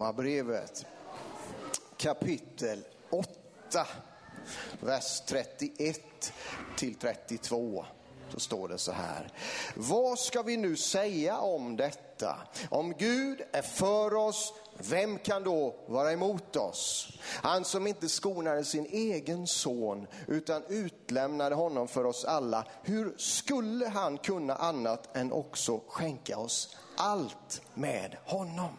Romarbrevet 0.00 0.86
kapitel 1.96 2.84
8, 3.10 3.86
vers 4.80 5.22
31 5.26 6.32
till 6.76 6.94
32. 6.94 7.84
Så 8.28 8.40
står 8.40 8.68
det 8.68 8.78
så 8.78 8.92
här. 8.92 9.32
Vad 9.74 10.18
ska 10.18 10.42
vi 10.42 10.56
nu 10.56 10.76
säga 10.76 11.38
om 11.38 11.76
detta? 11.76 12.36
Om 12.70 12.92
Gud 12.92 13.42
är 13.52 13.62
för 13.62 14.14
oss, 14.14 14.54
vem 14.78 15.18
kan 15.18 15.44
då 15.44 15.74
vara 15.86 16.12
emot 16.12 16.56
oss? 16.56 17.12
Han 17.42 17.64
som 17.64 17.86
inte 17.86 18.08
skonade 18.08 18.64
sin 18.64 18.86
egen 18.86 19.46
son 19.46 20.06
utan 20.26 20.62
utlämnade 20.68 21.54
honom 21.54 21.88
för 21.88 22.04
oss 22.04 22.24
alla. 22.24 22.64
Hur 22.82 23.14
skulle 23.16 23.88
han 23.88 24.18
kunna 24.18 24.54
annat 24.54 25.16
än 25.16 25.32
också 25.32 25.80
skänka 25.88 26.38
oss 26.38 26.76
allt 26.96 27.62
med 27.74 28.16
honom? 28.24 28.70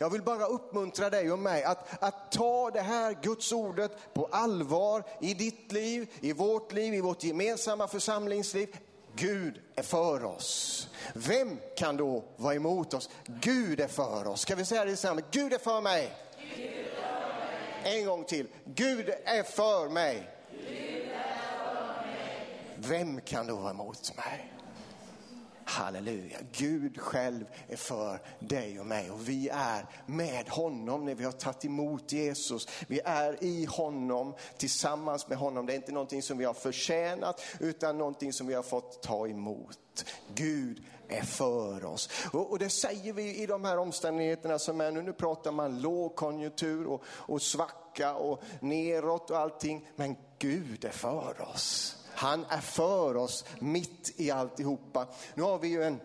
Jag 0.00 0.10
vill 0.10 0.22
bara 0.22 0.46
uppmuntra 0.46 1.10
dig 1.10 1.32
och 1.32 1.38
mig 1.38 1.64
att, 1.64 2.02
att 2.02 2.32
ta 2.32 2.70
det 2.70 2.80
här 2.80 3.18
Guds 3.22 3.52
ordet 3.52 4.14
på 4.14 4.28
allvar 4.32 5.04
i 5.20 5.34
ditt 5.34 5.72
liv, 5.72 6.10
i 6.20 6.32
vårt 6.32 6.72
liv, 6.72 6.94
i 6.94 7.00
vårt 7.00 7.24
gemensamma 7.24 7.88
församlingsliv. 7.88 8.76
Gud 9.14 9.60
är 9.74 9.82
för 9.82 10.24
oss. 10.24 10.88
Vem 11.14 11.58
kan 11.76 11.96
då 11.96 12.24
vara 12.36 12.54
emot 12.54 12.94
oss? 12.94 13.10
Gud 13.26 13.80
är 13.80 13.88
för 13.88 14.26
oss. 14.26 14.40
Ska 14.40 14.54
vi 14.54 14.64
säga 14.64 14.84
det 14.84 14.90
tillsammans? 14.90 15.26
Gud 15.30 15.52
är 15.52 15.58
för 15.58 15.80
mig. 15.80 16.12
Är 16.38 16.84
för 16.84 17.82
mig. 17.82 17.98
En 17.98 18.06
gång 18.06 18.24
till. 18.24 18.48
Gud 18.64 19.08
är 19.24 19.42
för 19.42 19.88
mig. 19.88 20.16
Är 20.16 21.02
för 21.58 22.06
mig. 22.06 22.48
Vem 22.76 23.20
kan 23.20 23.46
då 23.46 23.56
vara 23.56 23.70
emot 23.70 24.16
mig? 24.16 24.51
Halleluja, 25.64 26.38
Gud 26.52 27.00
själv 27.00 27.44
är 27.68 27.76
för 27.76 28.20
dig 28.38 28.80
och 28.80 28.86
mig 28.86 29.10
och 29.10 29.28
vi 29.28 29.48
är 29.48 29.86
med 30.06 30.48
honom 30.48 31.04
när 31.04 31.14
vi 31.14 31.24
har 31.24 31.32
tagit 31.32 31.64
emot 31.64 32.12
Jesus. 32.12 32.68
Vi 32.86 33.00
är 33.04 33.44
i 33.44 33.64
honom, 33.64 34.34
tillsammans 34.56 35.28
med 35.28 35.38
honom. 35.38 35.66
Det 35.66 35.72
är 35.72 35.76
inte 35.76 35.92
någonting 35.92 36.22
som 36.22 36.38
vi 36.38 36.44
har 36.44 36.54
förtjänat 36.54 37.40
utan 37.60 37.98
någonting 37.98 38.32
som 38.32 38.46
vi 38.46 38.54
har 38.54 38.62
fått 38.62 39.02
ta 39.02 39.28
emot. 39.28 40.04
Gud 40.34 40.82
är 41.08 41.22
för 41.22 41.84
oss. 41.84 42.08
Och, 42.32 42.58
det 42.58 42.70
säger 42.70 43.12
vi 43.12 43.42
i 43.42 43.46
de 43.46 43.64
här 43.64 43.78
omständigheterna 43.78 44.58
som 44.58 44.80
är 44.80 44.90
nu. 44.90 45.02
Nu 45.02 45.12
pratar 45.12 45.52
man 45.52 45.80
lågkonjunktur 45.80 46.86
och, 46.86 47.02
och 47.06 47.42
svacka 47.42 48.14
och 48.14 48.42
neråt 48.60 49.30
och 49.30 49.38
allting. 49.38 49.88
Men 49.96 50.16
Gud 50.38 50.84
är 50.84 50.90
för 50.90 51.48
oss. 51.54 51.96
Han 52.22 52.44
är 52.48 52.60
för 52.60 53.16
oss 53.16 53.44
mitt 53.58 54.12
i 54.16 54.30
alltihopa. 54.30 55.06
Nu 55.34 55.42
har 55.42 55.58
vi 55.58 55.68
ju 55.68 55.82
en 55.82 56.00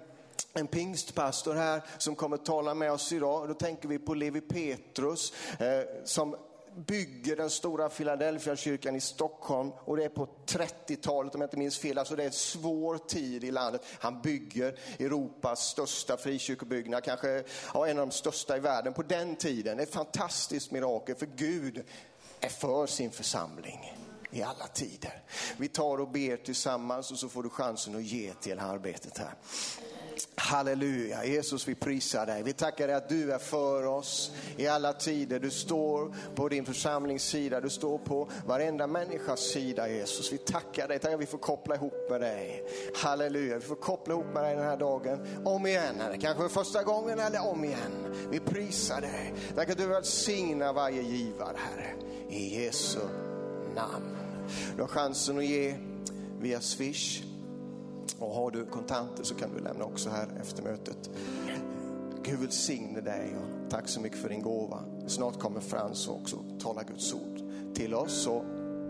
en 0.54 0.68
pingstpastor 0.68 1.56
här 1.56 1.84
som 1.98 2.16
kommer 2.16 2.38
tala 2.38 2.74
med 2.74 2.92
oss 2.92 3.12
idag. 3.12 3.48
Då 3.48 3.54
tänker 3.54 3.88
vi 3.88 4.00
på 4.00 4.14
Levi 4.14 4.42
Petrus 4.42 5.34
eh, 5.60 6.04
som 6.06 6.36
bygger 6.76 7.36
den 7.36 7.50
stora 7.50 7.90
Philadelphia-kyrkan 7.90 8.96
i 8.96 9.02
Stockholm 9.02 9.72
och 9.80 9.98
det 9.98 10.04
är 10.04 10.10
på 10.10 10.28
30-talet 10.46 11.36
om 11.36 11.42
jag 11.42 11.48
inte 11.48 11.58
minns 11.58 11.78
fel. 11.78 11.98
Alltså 11.98 12.16
det 12.16 12.24
är 12.24 12.28
en 12.28 12.32
svår 12.32 12.98
tid 12.98 13.44
i 13.44 13.52
landet. 13.52 13.82
Han 14.00 14.22
bygger 14.22 14.80
Europas 15.00 15.60
största 15.60 16.18
frikyrkobyggnad, 16.18 17.04
kanske 17.04 17.44
ja, 17.74 17.88
en 17.88 18.00
av 18.00 18.08
de 18.08 18.14
största 18.14 18.58
i 18.58 18.60
världen 18.60 18.94
på 18.94 19.04
den 19.04 19.36
tiden. 19.36 19.80
Ett 19.80 19.94
fantastiskt 19.94 20.72
mirakel 20.72 21.16
för 21.16 21.28
Gud 21.36 21.84
är 22.40 22.50
för 22.50 22.86
sin 22.86 23.12
församling 23.12 24.07
i 24.38 24.44
alla 24.44 24.68
tider. 24.68 25.24
Vi 25.58 25.68
tar 25.68 25.98
och 25.98 26.10
ber 26.10 26.38
tillsammans 26.38 27.12
och 27.12 27.18
så 27.18 27.30
får 27.30 27.44
du 27.44 27.50
chansen 27.50 27.96
att 27.96 28.04
ge 28.04 28.34
till 28.34 28.60
arbetet 28.60 29.18
här. 29.18 29.34
Halleluja, 30.36 31.26
Jesus 31.26 31.68
vi 31.68 31.76
prisar 31.76 32.26
dig. 32.26 32.44
Vi 32.44 32.54
tackar 32.54 32.88
dig 32.88 32.96
att 32.96 33.10
du 33.10 33.32
är 33.32 33.38
för 33.38 33.86
oss 33.86 34.32
i 34.58 34.68
alla 34.68 34.94
tider. 34.94 35.40
Du 35.40 35.52
står 35.52 36.16
på 36.36 36.50
din 36.50 36.66
församlings 36.66 37.24
sida, 37.24 37.62
du 37.62 37.70
står 37.70 37.98
på 37.98 38.30
varenda 38.46 38.88
människas 38.88 39.40
sida 39.40 39.90
Jesus. 39.90 40.34
Vi 40.34 40.38
tackar 40.38 40.88
dig, 40.88 41.00
tackar 41.00 41.16
att 41.16 41.22
vi 41.22 41.26
får 41.26 41.38
koppla 41.38 41.76
ihop 41.76 42.10
med 42.10 42.22
dig. 42.22 42.64
Halleluja, 42.96 43.56
vi 43.56 43.66
får 43.66 43.76
koppla 43.76 44.14
ihop 44.14 44.34
med 44.34 44.44
dig 44.44 44.56
den 44.56 44.66
här 44.66 44.78
dagen 44.78 45.44
om 45.46 45.68
igen. 45.68 45.96
Kanske 46.22 46.50
för 46.50 46.64
första 46.64 46.84
gången 46.84 47.20
eller 47.20 47.48
om 47.48 47.64
igen. 47.64 48.28
Vi 48.30 48.40
prisar 48.40 49.02
dig. 49.02 49.34
Tack 49.56 49.70
att 49.70 49.78
du 49.78 49.88
välsignar 49.88 50.74
varje 50.74 51.02
givare 51.02 51.58
Herre. 51.58 51.94
I 52.30 52.64
Jesu 52.64 53.27
namn. 53.78 54.06
Du 54.76 54.82
har 54.82 54.88
chansen 54.88 55.38
att 55.38 55.46
ge 55.46 55.76
via 56.40 56.62
Swish. 56.62 57.24
Och 58.20 58.30
har 58.30 58.52
du 58.52 58.66
kontanter 58.66 59.24
så 59.24 59.36
kan 59.36 59.50
du 59.56 59.60
lämna 59.60 59.86
också 59.86 60.10
här 60.10 60.28
efter 60.42 60.64
mötet. 60.64 61.10
Gud 62.24 62.40
välsigne 62.40 63.02
dig 63.02 63.36
och 63.38 63.70
tack 63.72 63.88
så 63.88 64.02
mycket 64.02 64.20
för 64.20 64.30
din 64.30 64.42
gåva. 64.42 64.80
Snart 65.08 65.40
kommer 65.40 65.60
Frans 65.60 66.08
också 66.08 66.38
tala 66.60 66.84
Guds 66.84 67.14
ord 67.14 67.42
till 67.74 67.94
oss. 67.94 68.24
Så 68.24 68.46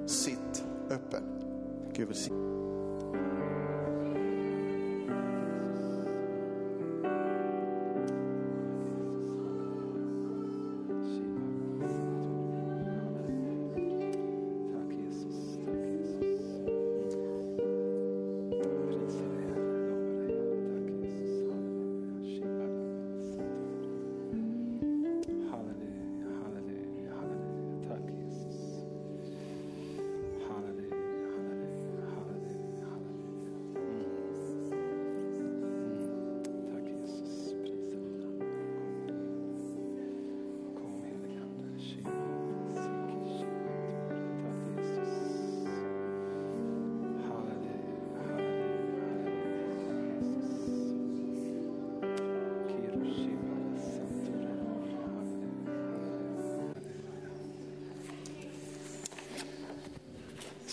sitt 0.07 0.63
öppen. 0.89 1.23
Gud 1.93 2.07
välsigne. 2.07 2.66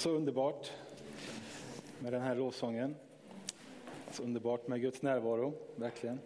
Så 0.04 0.10
underbart 0.10 0.72
med 1.98 2.12
den 2.12 2.22
här 2.22 2.34
lovsången. 2.34 2.96
Så 4.10 4.22
underbart 4.22 4.68
med 4.68 4.80
Guds 4.80 5.02
närvaro, 5.02 5.54
verkligen. 5.76 6.18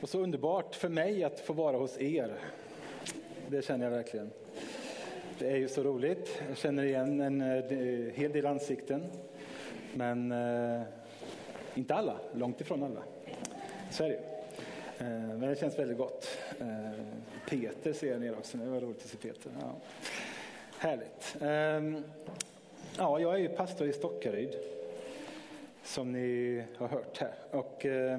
Och 0.00 0.08
så 0.08 0.18
underbart 0.18 0.74
för 0.74 0.88
mig 0.88 1.24
att 1.24 1.40
få 1.40 1.52
vara 1.52 1.76
hos 1.76 1.98
er. 1.98 2.38
Det 3.48 3.64
känner 3.64 3.84
jag 3.84 3.90
verkligen. 3.90 4.30
Det 5.38 5.50
är 5.50 5.56
ju 5.56 5.68
så 5.68 5.82
roligt. 5.82 6.42
Jag 6.48 6.56
känner 6.56 6.82
igen 6.82 7.20
en 7.20 7.40
eh, 7.40 8.12
hel 8.14 8.32
del 8.32 8.46
ansikten. 8.46 9.04
Men 9.94 10.32
eh, 10.32 10.82
inte 11.74 11.94
alla, 11.94 12.20
långt 12.34 12.60
ifrån 12.60 12.82
alla. 12.82 13.02
Så 13.90 14.04
är 14.04 14.08
det 14.08 14.20
eh, 14.98 15.08
Men 15.08 15.40
det 15.40 15.60
känns 15.60 15.78
väldigt 15.78 15.98
gott. 15.98 16.38
Peter 17.48 17.92
ser 17.92 18.12
jag 18.12 18.20
ner 18.20 18.32
också, 18.38 18.58
det 18.58 18.70
var 18.70 18.80
roligt 18.80 19.02
att 19.04 19.10
se 19.10 19.16
Peter. 19.16 19.50
Ja. 19.60 19.74
Härligt. 20.86 21.36
Ehm, 21.40 22.04
ja, 22.98 23.20
jag 23.20 23.34
är 23.34 23.38
ju 23.38 23.48
pastor 23.48 23.88
i 23.88 23.92
Stockaryd 23.92 24.56
som 25.82 26.12
ni 26.12 26.64
har 26.76 26.88
hört 26.88 27.18
här. 27.18 27.34
Och 27.50 27.86
eh, 27.86 28.18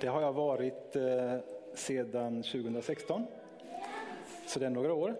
det 0.00 0.06
har 0.06 0.22
jag 0.22 0.32
varit 0.32 0.96
eh, 0.96 1.36
sedan 1.74 2.42
2016. 2.42 3.26
Så 4.46 4.58
det 4.58 4.66
är 4.66 4.70
några 4.70 4.94
år. 4.94 5.14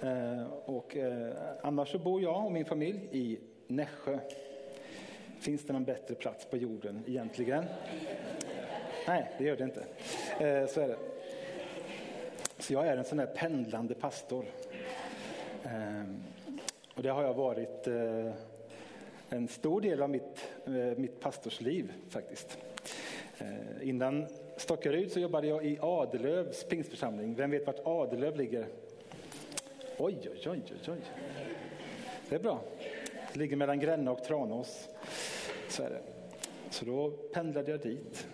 Eh, 0.00 0.46
och 0.64 0.96
annars 1.62 1.92
så 1.92 1.98
bor 1.98 2.22
jag 2.22 2.44
och 2.44 2.52
min 2.52 2.64
familj 2.64 3.08
i 3.12 3.38
Nässjö. 3.66 4.18
Finns 5.40 5.66
det 5.66 5.72
någon 5.72 5.84
bättre 5.84 6.14
plats 6.14 6.44
på 6.44 6.56
jorden 6.56 7.04
egentligen? 7.06 7.64
Nej, 9.06 9.30
det 9.38 9.44
gör 9.44 9.56
det 9.56 9.64
inte. 9.64 9.84
Så 10.72 10.80
är 10.80 10.88
det. 10.88 10.96
Så 12.58 12.72
jag 12.72 12.86
är 12.86 12.96
en 12.96 13.04
sån 13.04 13.18
där 13.18 13.26
pendlande 13.26 13.94
pastor. 13.94 14.44
Ehm, 15.64 16.22
och 16.94 17.02
det 17.02 17.08
har 17.08 17.22
jag 17.22 17.34
varit 17.34 17.86
eh, 17.86 18.32
en 19.28 19.48
stor 19.48 19.80
del 19.80 20.02
av 20.02 20.10
mitt, 20.10 20.50
eh, 20.66 20.72
mitt 20.72 21.20
pastorsliv 21.20 21.92
faktiskt. 22.08 22.58
Eh, 23.38 23.88
innan 23.88 24.26
Stockaryd 24.56 25.12
så 25.12 25.20
jobbade 25.20 25.46
jag 25.46 25.66
i 25.66 25.78
Adelövs 25.80 26.64
pingstförsamling. 26.64 27.34
Vem 27.34 27.50
vet 27.50 27.66
vart 27.66 27.80
Adelöv 27.84 28.36
ligger? 28.36 28.66
Oj, 29.98 30.18
oj, 30.22 30.48
oj, 30.50 30.62
oj, 30.70 30.80
oj. 30.88 31.00
Det 32.28 32.34
är 32.34 32.40
bra. 32.40 32.60
Det 33.32 33.38
ligger 33.38 33.56
mellan 33.56 33.80
Gränna 33.80 34.12
och 34.12 34.24
Tranås. 34.24 34.88
Så 35.68 35.82
är 35.82 35.90
det. 35.90 36.02
Så 36.70 36.84
då 36.84 37.10
pendlade 37.10 37.70
jag 37.70 37.80
dit. 37.80 38.26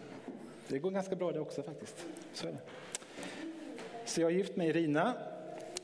Det 0.69 0.79
går 0.79 0.91
ganska 0.91 1.17
bra 1.17 1.33
det 1.33 1.41
också 1.41 1.63
faktiskt. 1.63 2.07
Så 2.33 2.49
är 2.49 2.53
det. 2.53 2.59
Så 4.05 4.21
jag 4.21 4.31
är 4.31 4.37
gift 4.37 4.57
med 4.57 4.69
Irina 4.69 5.15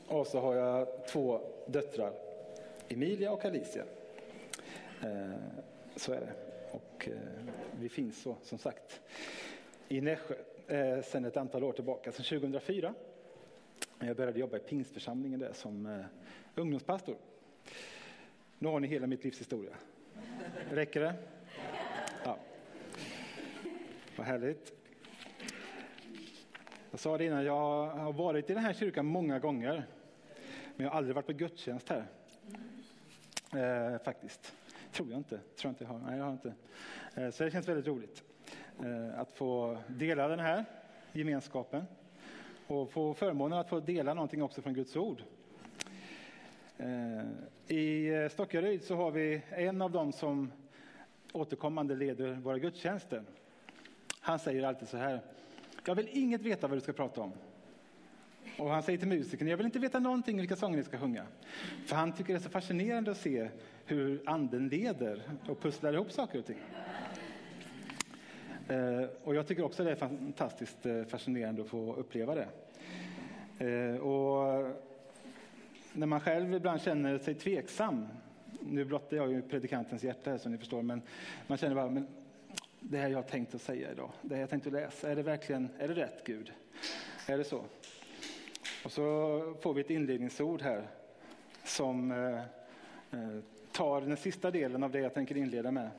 och 0.07 0.27
så 0.27 0.39
har 0.39 0.55
jag 0.55 0.87
två 1.07 1.41
döttrar, 1.67 2.13
Emilia 2.87 3.31
och 3.31 3.45
Alicia. 3.45 3.83
Eh, 5.01 5.35
så 5.95 6.13
är 6.13 6.19
det. 6.19 6.33
Och 6.71 7.09
eh, 7.09 7.17
vi 7.79 7.89
finns 7.89 8.21
så, 8.21 8.35
som 8.41 8.57
sagt, 8.57 9.01
i 9.87 10.01
Nässjö 10.01 10.35
eh, 10.67 11.01
sedan 11.01 11.25
ett 11.25 11.37
antal 11.37 11.63
år 11.63 11.73
tillbaka, 11.73 12.11
sedan 12.11 12.39
2004. 12.39 12.93
Jag 13.99 14.17
började 14.17 14.39
jobba 14.39 14.57
i 14.57 14.59
pingstförsamlingen 14.59 15.39
där 15.39 15.53
som 15.53 15.85
eh, 15.85 16.05
ungdomspastor. 16.55 17.15
Nu 18.59 18.67
har 18.67 18.79
ni 18.79 18.87
hela 18.87 19.07
mitt 19.07 19.23
livs 19.23 19.39
historia. 19.39 19.75
Räcker 20.71 21.01
det? 21.01 21.13
Ja. 22.23 22.37
Vad 24.17 24.27
härligt. 24.27 24.73
Jag 26.91 26.99
sa 26.99 27.17
det 27.17 27.25
innan, 27.25 27.45
jag 27.45 27.87
har 27.87 28.13
varit 28.13 28.49
i 28.49 28.53
den 28.53 28.63
här 28.63 28.73
kyrkan 28.73 29.05
många 29.05 29.39
gånger. 29.39 29.87
Men 30.75 30.83
jag 30.83 30.91
har 30.91 30.97
aldrig 30.97 31.15
varit 31.15 31.25
på 31.25 31.33
gudstjänst 31.33 31.89
här. 31.89 32.05
Eh, 33.53 34.01
faktiskt. 34.03 34.55
Tror 34.91 35.09
jag 35.09 35.19
inte. 35.19 35.37
Tror 35.37 35.43
jag 35.61 35.71
inte 35.71 35.83
jag 35.83 35.91
har. 35.91 35.99
Nej, 35.99 36.17
jag 36.17 36.25
har 36.25 36.31
inte. 36.31 36.53
Eh, 37.15 37.29
så 37.29 37.43
det 37.43 37.51
känns 37.51 37.67
väldigt 37.67 37.87
roligt 37.87 38.23
eh, 38.83 39.19
att 39.19 39.31
få 39.31 39.77
dela 39.87 40.27
den 40.27 40.39
här 40.39 40.65
gemenskapen 41.11 41.83
och 42.67 42.91
få 42.91 43.13
förmånen 43.13 43.59
att 43.59 43.69
få 43.69 43.79
dela 43.79 44.13
någonting 44.13 44.43
också 44.43 44.61
från 44.61 44.73
Guds 44.73 44.95
ord. 44.95 45.23
Eh, 46.77 47.21
I 47.67 48.07
eh, 48.07 48.29
Stockaryd 48.29 48.83
så 48.83 48.95
har 48.95 49.11
vi 49.11 49.41
en 49.49 49.81
av 49.81 49.91
dem 49.91 50.11
som 50.11 50.51
återkommande 51.33 51.95
leder 51.95 52.33
våra 52.33 52.59
gudstjänster. 52.59 53.23
Han 54.19 54.39
säger 54.39 54.63
alltid 54.63 54.87
så 54.87 54.97
här. 54.97 55.21
Jag 55.85 55.95
vill 55.95 56.09
inget 56.11 56.41
veta 56.41 56.67
vad 56.67 56.77
du 56.77 56.81
ska 56.81 56.93
prata 56.93 57.21
om. 57.21 57.33
Och 58.57 58.69
han 58.69 58.83
säger 58.83 58.99
till 58.99 59.07
musikern, 59.07 59.47
jag 59.47 59.57
vill 59.57 59.65
inte 59.65 59.79
veta 59.79 59.99
någonting 59.99 60.37
vilka 60.37 60.55
sånger 60.55 60.77
ni 60.77 60.83
ska 60.83 60.97
sjunga. 60.97 61.25
För 61.85 61.95
han 61.95 62.13
tycker 62.13 62.33
det 62.33 62.39
är 62.39 62.43
så 62.43 62.49
fascinerande 62.49 63.11
att 63.11 63.17
se 63.17 63.49
hur 63.85 64.21
anden 64.25 64.67
leder 64.67 65.21
och 65.47 65.61
pusslar 65.61 65.93
ihop 65.93 66.11
saker 66.11 66.39
och 66.39 66.45
ting. 66.45 66.59
Eh, 68.67 69.09
och 69.23 69.35
jag 69.35 69.47
tycker 69.47 69.63
också 69.63 69.83
det 69.83 69.91
är 69.91 69.95
fantastiskt 69.95 70.85
eh, 70.85 71.03
fascinerande 71.03 71.61
att 71.61 71.67
få 71.67 71.93
uppleva 71.95 72.35
det. 72.35 72.47
Eh, 73.59 73.97
och 73.97 74.75
när 75.93 76.07
man 76.07 76.19
själv 76.19 76.53
ibland 76.53 76.81
känner 76.81 77.17
sig 77.17 77.35
tveksam, 77.35 78.07
nu 78.59 78.85
blottar 78.85 79.17
jag 79.17 79.31
ju 79.31 79.41
predikantens 79.41 80.03
hjärta 80.03 80.31
här 80.31 80.37
som 80.37 80.51
ni 80.51 80.57
förstår, 80.57 80.81
men 80.81 81.01
man 81.47 81.57
känner 81.57 81.75
bara, 81.75 81.89
men 81.89 82.07
det 82.79 82.97
här 82.97 83.09
jag 83.09 83.17
har 83.17 83.23
tänkt 83.23 83.55
att 83.55 83.61
säga 83.61 83.91
idag, 83.91 84.11
det 84.21 84.35
här 84.35 84.41
jag 84.41 84.49
tänkt 84.49 84.67
att 84.67 84.73
läsa, 84.73 85.11
är 85.11 85.15
det 85.15 85.23
verkligen, 85.23 85.69
är 85.77 85.87
det 85.87 85.93
rätt 85.93 86.23
Gud? 86.25 86.51
Är 87.27 87.37
det 87.37 87.43
så? 87.43 87.63
Och 88.85 88.91
så 88.91 89.53
får 89.61 89.73
vi 89.73 89.81
ett 89.81 89.89
inledningsord 89.89 90.61
här 90.61 90.87
som 91.63 92.11
eh, 92.11 92.37
eh, 93.19 93.39
tar 93.71 94.01
den 94.01 94.17
sista 94.17 94.51
delen 94.51 94.83
av 94.83 94.91
det 94.91 94.99
jag 94.99 95.13
tänker 95.13 95.37
inleda 95.37 95.71
med. 95.71 95.89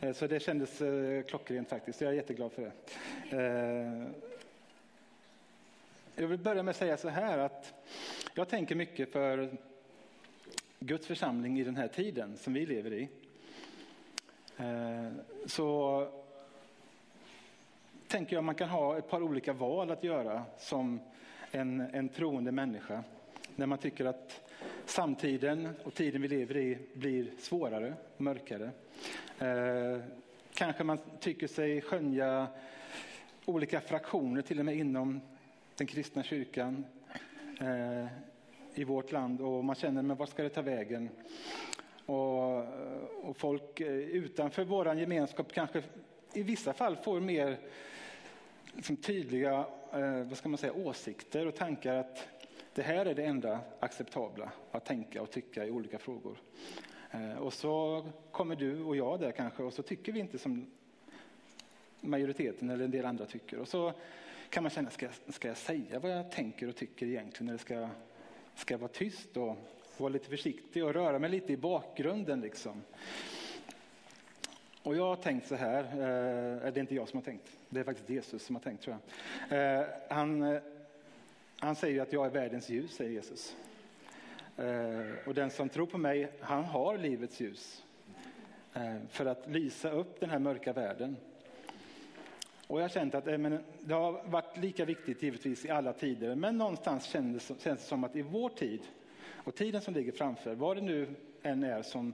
Eh, 0.00 0.12
så 0.12 0.26
det 0.26 0.40
kändes 0.40 0.82
klockrent 1.28 1.68
faktiskt, 1.68 2.00
jag 2.00 2.10
är 2.10 2.14
jätteglad 2.14 2.52
för 2.52 2.62
det. 2.62 2.72
Jag 6.16 6.28
vill 6.28 6.38
börja 6.38 6.62
med 6.62 6.70
att 6.70 6.76
säga 6.76 6.96
så 6.96 7.08
här 7.08 7.38
att 7.38 7.74
jag 8.34 8.48
tänker 8.48 8.74
mycket 8.74 9.12
för 9.12 9.50
Guds 10.78 11.06
församling 11.06 11.60
i 11.60 11.64
den 11.64 11.76
här 11.76 11.88
tiden 11.88 12.36
som 12.36 12.52
vi 12.52 12.66
lever 12.66 12.92
i. 12.92 13.08
Så 15.46 16.08
tänker 18.08 18.36
jag 18.36 18.44
man 18.44 18.54
kan 18.54 18.68
ha 18.68 18.98
ett 18.98 19.10
par 19.10 19.22
olika 19.22 19.52
val 19.52 19.90
att 19.90 20.04
göra 20.04 20.42
som 20.58 21.00
en, 21.52 21.80
en 21.80 22.08
troende 22.08 22.52
människa. 22.52 23.04
När 23.56 23.66
man 23.66 23.78
tycker 23.78 24.04
att 24.04 24.50
samtiden 24.84 25.68
och 25.84 25.94
tiden 25.94 26.22
vi 26.22 26.28
lever 26.28 26.56
i 26.56 26.78
blir 26.94 27.30
svårare, 27.38 27.94
mörkare. 28.16 28.70
Eh, 29.38 30.02
kanske 30.54 30.84
man 30.84 30.98
tycker 31.20 31.46
sig 31.46 31.80
skönja 31.80 32.46
olika 33.44 33.80
fraktioner 33.80 34.42
till 34.42 34.58
och 34.58 34.64
med 34.64 34.76
inom 34.76 35.20
den 35.76 35.86
kristna 35.86 36.22
kyrkan 36.22 36.84
eh, 37.60 38.06
i 38.74 38.84
vårt 38.84 39.12
land 39.12 39.40
och 39.40 39.64
man 39.64 39.76
känner, 39.76 40.02
men 40.02 40.16
vad 40.16 40.28
ska 40.28 40.42
det 40.42 40.48
ta 40.48 40.62
vägen? 40.62 41.08
Och, 42.06 42.58
och 43.22 43.36
folk 43.36 43.80
eh, 43.80 43.92
utanför 43.92 44.64
vår 44.64 44.94
gemenskap 44.94 45.52
kanske 45.52 45.82
i 46.32 46.42
vissa 46.42 46.72
fall 46.72 46.96
får 46.96 47.20
mer 47.20 47.58
liksom, 48.74 48.96
tydliga 48.96 49.66
Eh, 49.92 50.22
vad 50.22 50.38
ska 50.38 50.48
man 50.48 50.58
säga, 50.58 50.72
åsikter 50.72 51.46
och 51.46 51.54
tankar 51.54 51.94
att 51.94 52.28
det 52.74 52.82
här 52.82 53.06
är 53.06 53.14
det 53.14 53.24
enda 53.24 53.60
acceptabla 53.80 54.52
att 54.70 54.84
tänka 54.84 55.22
och 55.22 55.30
tycka 55.30 55.64
i 55.66 55.70
olika 55.70 55.98
frågor. 55.98 56.38
Eh, 57.10 57.38
och 57.38 57.52
så 57.52 58.04
kommer 58.30 58.56
du 58.56 58.82
och 58.82 58.96
jag 58.96 59.20
där 59.20 59.32
kanske 59.32 59.62
och 59.62 59.72
så 59.72 59.82
tycker 59.82 60.12
vi 60.12 60.20
inte 60.20 60.38
som 60.38 60.66
majoriteten 62.00 62.70
eller 62.70 62.84
en 62.84 62.90
del 62.90 63.04
andra 63.04 63.26
tycker. 63.26 63.58
Och 63.58 63.68
så 63.68 63.92
kan 64.50 64.62
man 64.62 64.70
känna, 64.70 64.90
ska 64.90 65.06
jag, 65.06 65.34
ska 65.34 65.48
jag 65.48 65.56
säga 65.56 65.98
vad 65.98 66.10
jag 66.10 66.30
tänker 66.32 66.68
och 66.68 66.76
tycker 66.76 67.06
egentligen? 67.06 67.48
Eller 67.48 67.58
ska, 67.58 67.74
jag, 67.74 67.88
ska 68.54 68.74
jag 68.74 68.78
vara 68.78 68.92
tyst 68.92 69.36
och 69.36 69.56
vara 69.96 70.08
lite 70.08 70.28
försiktig 70.28 70.84
och 70.84 70.94
röra 70.94 71.18
mig 71.18 71.30
lite 71.30 71.52
i 71.52 71.56
bakgrunden 71.56 72.40
liksom? 72.40 72.82
Och 74.88 74.96
jag 74.96 75.06
har 75.06 75.16
tänkt 75.16 75.46
så 75.46 75.54
här, 75.54 75.84
eh, 75.84 76.72
det 76.72 76.78
är 76.78 76.78
inte 76.78 76.94
jag 76.94 77.08
som 77.08 77.16
har 77.16 77.24
tänkt, 77.24 77.56
det 77.68 77.80
är 77.80 77.84
faktiskt 77.84 78.10
Jesus 78.10 78.42
som 78.42 78.54
har 78.56 78.62
tänkt 78.62 78.82
tror 78.82 78.96
jag. 79.48 79.80
Eh, 79.80 79.86
han, 80.08 80.42
eh, 80.42 80.60
han 81.58 81.76
säger 81.76 82.02
att 82.02 82.12
jag 82.12 82.26
är 82.26 82.30
världens 82.30 82.68
ljus, 82.68 82.94
säger 82.96 83.10
Jesus. 83.10 83.56
Eh, 84.56 85.26
och 85.26 85.34
den 85.34 85.50
som 85.50 85.68
tror 85.68 85.86
på 85.86 85.98
mig, 85.98 86.32
han 86.40 86.64
har 86.64 86.98
livets 86.98 87.40
ljus. 87.40 87.84
Eh, 88.74 88.96
för 89.08 89.26
att 89.26 89.48
lysa 89.48 89.90
upp 89.90 90.20
den 90.20 90.30
här 90.30 90.38
mörka 90.38 90.72
världen. 90.72 91.16
Och 92.66 92.78
jag 92.78 92.84
har 92.84 92.88
känt 92.88 93.14
att 93.14 93.26
eh, 93.26 93.38
men, 93.38 93.64
det 93.80 93.94
har 93.94 94.22
varit 94.24 94.56
lika 94.56 94.84
viktigt 94.84 95.22
givetvis 95.22 95.64
i 95.64 95.70
alla 95.70 95.92
tider, 95.92 96.34
men 96.34 96.58
någonstans 96.58 97.04
kändes, 97.04 97.46
känns 97.46 97.80
det 97.80 97.86
som 97.86 98.04
att 98.04 98.16
i 98.16 98.22
vår 98.22 98.48
tid 98.48 98.80
och 99.44 99.54
tiden 99.54 99.80
som 99.80 99.94
ligger 99.94 100.12
framför, 100.12 100.54
vad 100.54 100.76
det 100.76 100.82
nu 100.82 101.14
än 101.42 101.64
är 101.64 101.82
som 101.82 102.12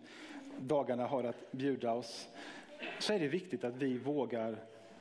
dagarna 0.59 1.07
har 1.07 1.25
att 1.25 1.53
bjuda 1.53 1.93
oss, 1.93 2.29
så 2.99 3.13
är 3.13 3.19
det 3.19 3.29
viktigt 3.29 3.65
att 3.65 3.77
vi 3.77 3.99
vågar 3.99 4.57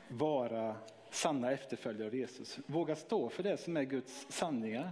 vara 0.08 0.76
sanna 1.10 1.52
efterföljare 1.52 2.08
av 2.08 2.16
Jesus. 2.16 2.60
Våga 2.66 2.96
stå 2.96 3.30
för 3.30 3.44
det 3.44 3.58
som 3.58 3.78
är 3.78 3.84
Guds 3.84 4.26
sanningar. 4.30 4.92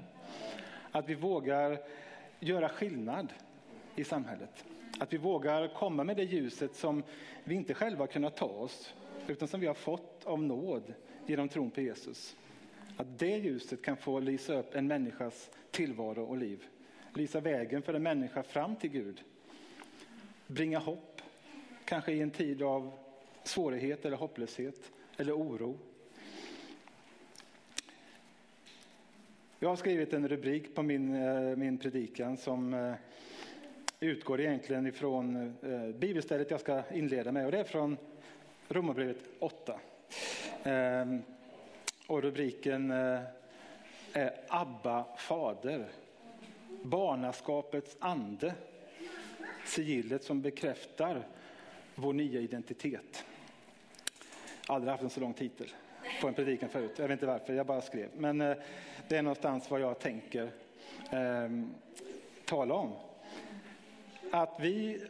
Att 0.92 1.10
vi 1.10 1.16
vågar 1.16 1.80
göra 2.40 2.70
skillnad 2.70 3.34
i 3.96 4.04
samhället. 4.04 4.66
Att 5.00 5.14
vi 5.14 5.18
vågar 5.18 5.68
komma 5.68 6.04
med 6.04 6.18
det 6.18 6.24
ljuset 6.24 6.76
som 6.76 7.04
vi 7.44 7.56
inte 7.56 7.74
själva 7.74 8.08
kunnat 8.08 8.36
ta 8.36 8.46
oss 8.46 8.94
utan 9.28 9.48
som 9.48 9.60
vi 9.60 9.68
har 9.68 9.74
fått 9.74 10.26
av 10.26 10.44
nåd 10.44 10.94
genom 11.26 11.50
tron 11.50 11.72
på 11.72 11.82
Jesus. 11.82 12.36
Att 12.98 13.20
det 13.20 13.38
ljuset 13.38 13.82
kan 13.82 13.98
få 13.98 14.20
lysa 14.20 14.54
upp 14.54 14.76
en 14.76 14.88
människas 14.88 15.50
tillvaro 15.72 16.24
och 16.24 16.38
liv. 16.38 16.64
Lysa 17.14 17.40
vägen 17.40 17.82
för 17.82 17.94
en 17.94 18.04
människa 18.04 18.44
fram 18.44 18.76
till 18.76 18.90
Gud. 18.90 19.24
Bringa 20.48 20.80
hopp, 20.80 21.11
kanske 21.92 22.12
i 22.12 22.22
en 22.22 22.32
tid 22.32 22.64
av 22.64 22.92
svårighet 23.44 24.06
eller 24.06 24.18
hopplöshet 24.18 24.92
eller 25.18 25.34
oro. 25.34 25.78
Jag 29.60 29.70
har 29.70 29.76
skrivit 29.76 30.14
en 30.14 30.28
rubrik 30.28 30.76
på 30.76 30.84
min, 30.84 31.16
eh, 31.16 31.56
min 31.56 31.78
predikan 31.78 32.38
som 32.38 32.74
eh, 32.74 32.94
utgår 34.00 34.42
egentligen 34.42 34.88
ifrån 34.88 35.56
eh, 35.64 35.96
bibelstället 35.96 36.52
jag 36.52 36.60
ska 36.60 36.84
inleda 36.94 37.32
med 37.32 37.46
och 37.46 37.52
det 37.52 37.60
är 37.60 37.64
från 37.64 37.98
Romarbrevet 38.68 39.24
8. 39.40 39.80
Ehm, 40.64 41.22
och 42.08 42.22
rubriken 42.22 42.92
är 44.14 44.34
Abba 44.48 45.06
fader. 45.18 45.88
Barnaskapets 46.84 47.98
ande. 48.00 48.54
Sigillet 49.66 50.24
som 50.24 50.42
bekräftar 50.42 51.28
vår 51.96 52.14
nya 52.14 52.40
identitet. 52.40 53.26
Aldrig 54.68 54.92
haft 54.92 55.04
en 55.04 55.10
så 55.10 55.20
lång 55.20 55.34
titel 55.34 55.68
på 56.22 56.28
en 56.28 56.34
predikan 56.34 56.70
förut. 56.70 56.92
Jag 56.96 57.08
vet 57.08 57.12
inte 57.12 57.26
varför, 57.26 57.54
jag 57.54 57.66
bara 57.66 57.82
skrev. 57.82 58.10
Men 58.18 58.42
eh, 58.42 58.58
det 59.08 59.18
är 59.18 59.22
någonstans 59.22 59.72
vad 59.72 59.82
jag 59.82 60.00
tänker 60.00 60.52
eh, 61.12 61.50
tala 62.46 62.74
om. 62.74 62.94
Att 64.32 64.58
vi 64.60 65.04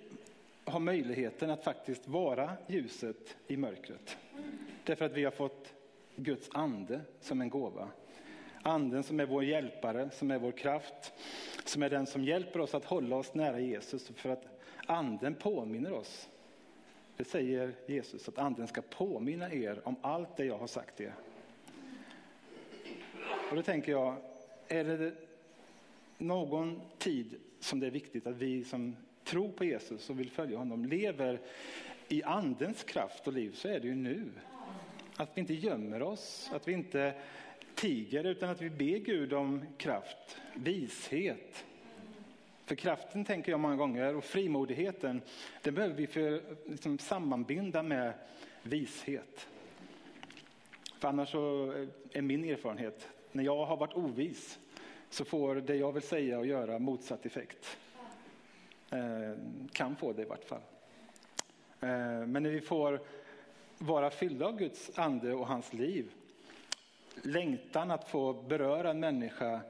har 0.66 0.80
möjligheten 0.80 1.50
att 1.50 1.64
faktiskt 1.64 2.08
vara 2.08 2.52
ljuset 2.68 3.38
i 3.48 3.58
mörkret. 3.58 4.18
Därför 4.84 5.06
att 5.06 5.14
vi 5.14 5.24
har 5.24 5.32
fått 5.32 5.74
Guds 6.16 6.50
ande 6.54 7.02
som 7.22 7.42
en 7.42 7.50
gåva. 7.50 7.90
Anden 8.64 9.04
som 9.04 9.20
är 9.20 9.26
vår 9.26 9.44
hjälpare, 9.44 10.10
som 10.10 10.32
är 10.32 10.40
vår 10.40 10.52
kraft, 10.52 11.14
som 11.66 11.84
är 11.84 11.90
den 11.90 12.06
som 12.06 12.24
hjälper 12.24 12.60
oss 12.60 12.76
att 12.76 12.86
hålla 12.86 13.16
oss 13.16 13.34
nära 13.34 13.60
Jesus. 13.60 14.12
För 14.16 14.30
att 14.30 14.46
anden 14.86 15.36
påminner 15.36 15.94
oss. 15.94 16.30
Det 17.22 17.26
säger 17.26 17.74
Jesus, 17.86 18.28
att 18.28 18.38
anden 18.38 18.68
ska 18.68 18.82
påminna 18.82 19.54
er 19.54 19.82
om 19.84 19.96
allt 20.02 20.38
det 20.38 20.46
jag 20.46 20.58
har 20.58 20.68
sagt 20.68 21.02
er. 21.02 21.14
Och 23.50 23.56
då 23.56 23.62
tänker 23.62 23.92
jag, 23.92 24.18
är 24.68 24.84
det 24.84 25.14
någon 26.18 26.82
tid 26.98 27.36
som 27.60 27.80
det 27.80 27.88
är 27.88 27.92
viktigt 27.92 28.28
att 28.28 28.36
vi 28.36 28.64
som 28.64 28.96
tror 29.24 29.50
på 29.50 29.66
Jesus 29.66 30.10
och 30.10 30.20
vill 30.20 30.32
följa 30.32 30.58
honom 30.58 30.86
lever 30.86 31.40
i 32.08 32.24
andens 32.24 32.84
kraft 32.84 33.28
och 33.28 33.34
liv 33.34 33.52
så 33.52 33.68
är 33.68 33.80
det 33.80 33.88
ju 33.88 33.96
nu. 33.96 34.32
Att 35.16 35.30
vi 35.34 35.42
inte 35.42 35.54
gömmer 35.54 36.02
oss, 36.02 36.50
att 36.54 36.68
vi 36.68 36.74
inte 36.74 37.14
tiger 37.76 38.24
utan 38.24 38.50
att 38.50 38.62
vi 38.62 38.70
ber 38.70 38.98
Gud 38.98 39.34
om 39.34 39.66
kraft, 39.78 40.38
vishet. 40.56 41.66
För 42.72 42.76
kraften 42.76 43.26
tänker 43.26 43.52
jag 43.52 43.60
många 43.60 43.76
gånger 43.76 44.16
och 44.16 44.24
frimodigheten 44.24 45.22
den 45.62 45.76
behöver 45.76 45.96
vi 45.96 46.08
för, 46.08 46.42
liksom, 46.66 46.98
sammanbinda 46.98 47.84
med 47.84 48.14
vishet. 48.64 49.48
För 51.00 51.08
annars 51.08 51.32
så 51.32 51.74
eh, 51.74 51.88
är 52.12 52.22
min 52.22 52.44
erfarenhet, 52.44 53.08
när 53.32 53.44
jag 53.44 53.66
har 53.66 53.78
varit 53.78 53.94
ovis 53.94 54.60
så 55.10 55.26
får 55.26 55.56
det 55.56 55.76
jag 55.76 55.92
vill 55.92 56.02
säga 56.02 56.40
och 56.40 56.46
göra 56.46 56.80
motsatt 56.80 57.26
effekt. 57.26 57.78
Eh, 58.90 59.38
kan 59.72 59.96
få 59.96 60.14
det 60.14 60.22
i 60.22 60.26
vart 60.26 60.44
fall. 60.44 60.62
Eh, 61.80 62.26
men 62.28 62.44
när 62.44 62.50
vi 62.50 62.62
får 62.62 63.02
vara 63.78 64.10
fyllda 64.10 64.46
av 64.46 64.58
Guds 64.58 65.00
ande 65.00 65.34
och 65.34 65.48
hans 65.48 65.74
liv, 65.74 66.12
längtan 67.24 67.92
att 67.92 68.10
få 68.10 68.34
beröra 68.34 68.90
en 68.90 69.00
människa 69.00 69.62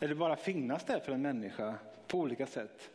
eller 0.00 0.14
bara 0.14 0.36
finnas 0.36 0.84
där 0.84 1.00
för 1.00 1.12
en 1.12 1.22
människa 1.22 1.74
på 2.10 2.18
olika 2.18 2.46
sätt, 2.46 2.90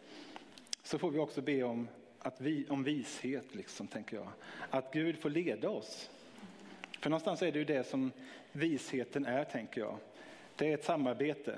så 0.83 0.97
får 0.97 1.11
vi 1.11 1.19
också 1.19 1.41
be 1.41 1.63
om, 1.63 1.87
att 2.19 2.41
vi, 2.41 2.65
om 2.69 2.83
vishet, 2.83 3.55
liksom, 3.55 3.87
tänker 3.87 4.17
jag. 4.17 4.27
Att 4.69 4.93
Gud 4.93 5.19
får 5.19 5.29
leda 5.29 5.69
oss. 5.69 6.09
För 6.99 7.09
någonstans 7.09 7.41
är 7.41 7.51
det 7.51 7.59
ju 7.59 7.65
det 7.65 7.83
som 7.83 8.11
visheten 8.51 9.25
är, 9.25 9.43
tänker 9.43 9.81
jag. 9.81 9.97
Det 10.55 10.69
är 10.69 10.73
ett 10.73 10.83
samarbete. 10.83 11.57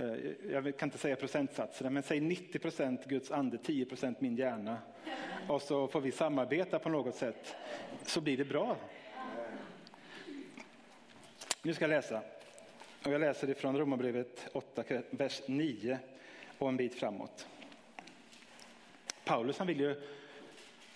Eh, 0.00 0.14
jag 0.52 0.76
kan 0.78 0.86
inte 0.86 0.98
säga 0.98 1.16
procentsatserna, 1.16 1.90
men 1.90 2.02
säg 2.02 2.20
90 2.20 2.58
procent 2.58 3.04
Guds 3.04 3.30
ande, 3.30 3.58
10 3.58 3.84
procent 3.84 4.20
min 4.20 4.36
hjärna. 4.36 4.78
Och 5.48 5.62
så 5.62 5.88
får 5.88 6.00
vi 6.00 6.12
samarbeta 6.12 6.78
på 6.78 6.88
något 6.88 7.14
sätt, 7.14 7.54
så 8.02 8.20
blir 8.20 8.36
det 8.36 8.44
bra. 8.44 8.76
Nu 11.62 11.74
ska 11.74 11.84
jag 11.84 11.90
läsa. 11.90 12.22
Och 13.04 13.12
jag 13.12 13.20
läser 13.20 13.50
ifrån 13.50 13.78
Romarbrevet 13.78 14.48
8, 14.52 14.84
vers 15.10 15.42
9 15.46 15.98
och 16.58 16.68
en 16.68 16.76
bit 16.76 16.94
framåt. 16.94 17.48
Paulus 19.24 19.58
han 19.58 19.66
vill, 19.66 19.80
ju, 19.80 20.02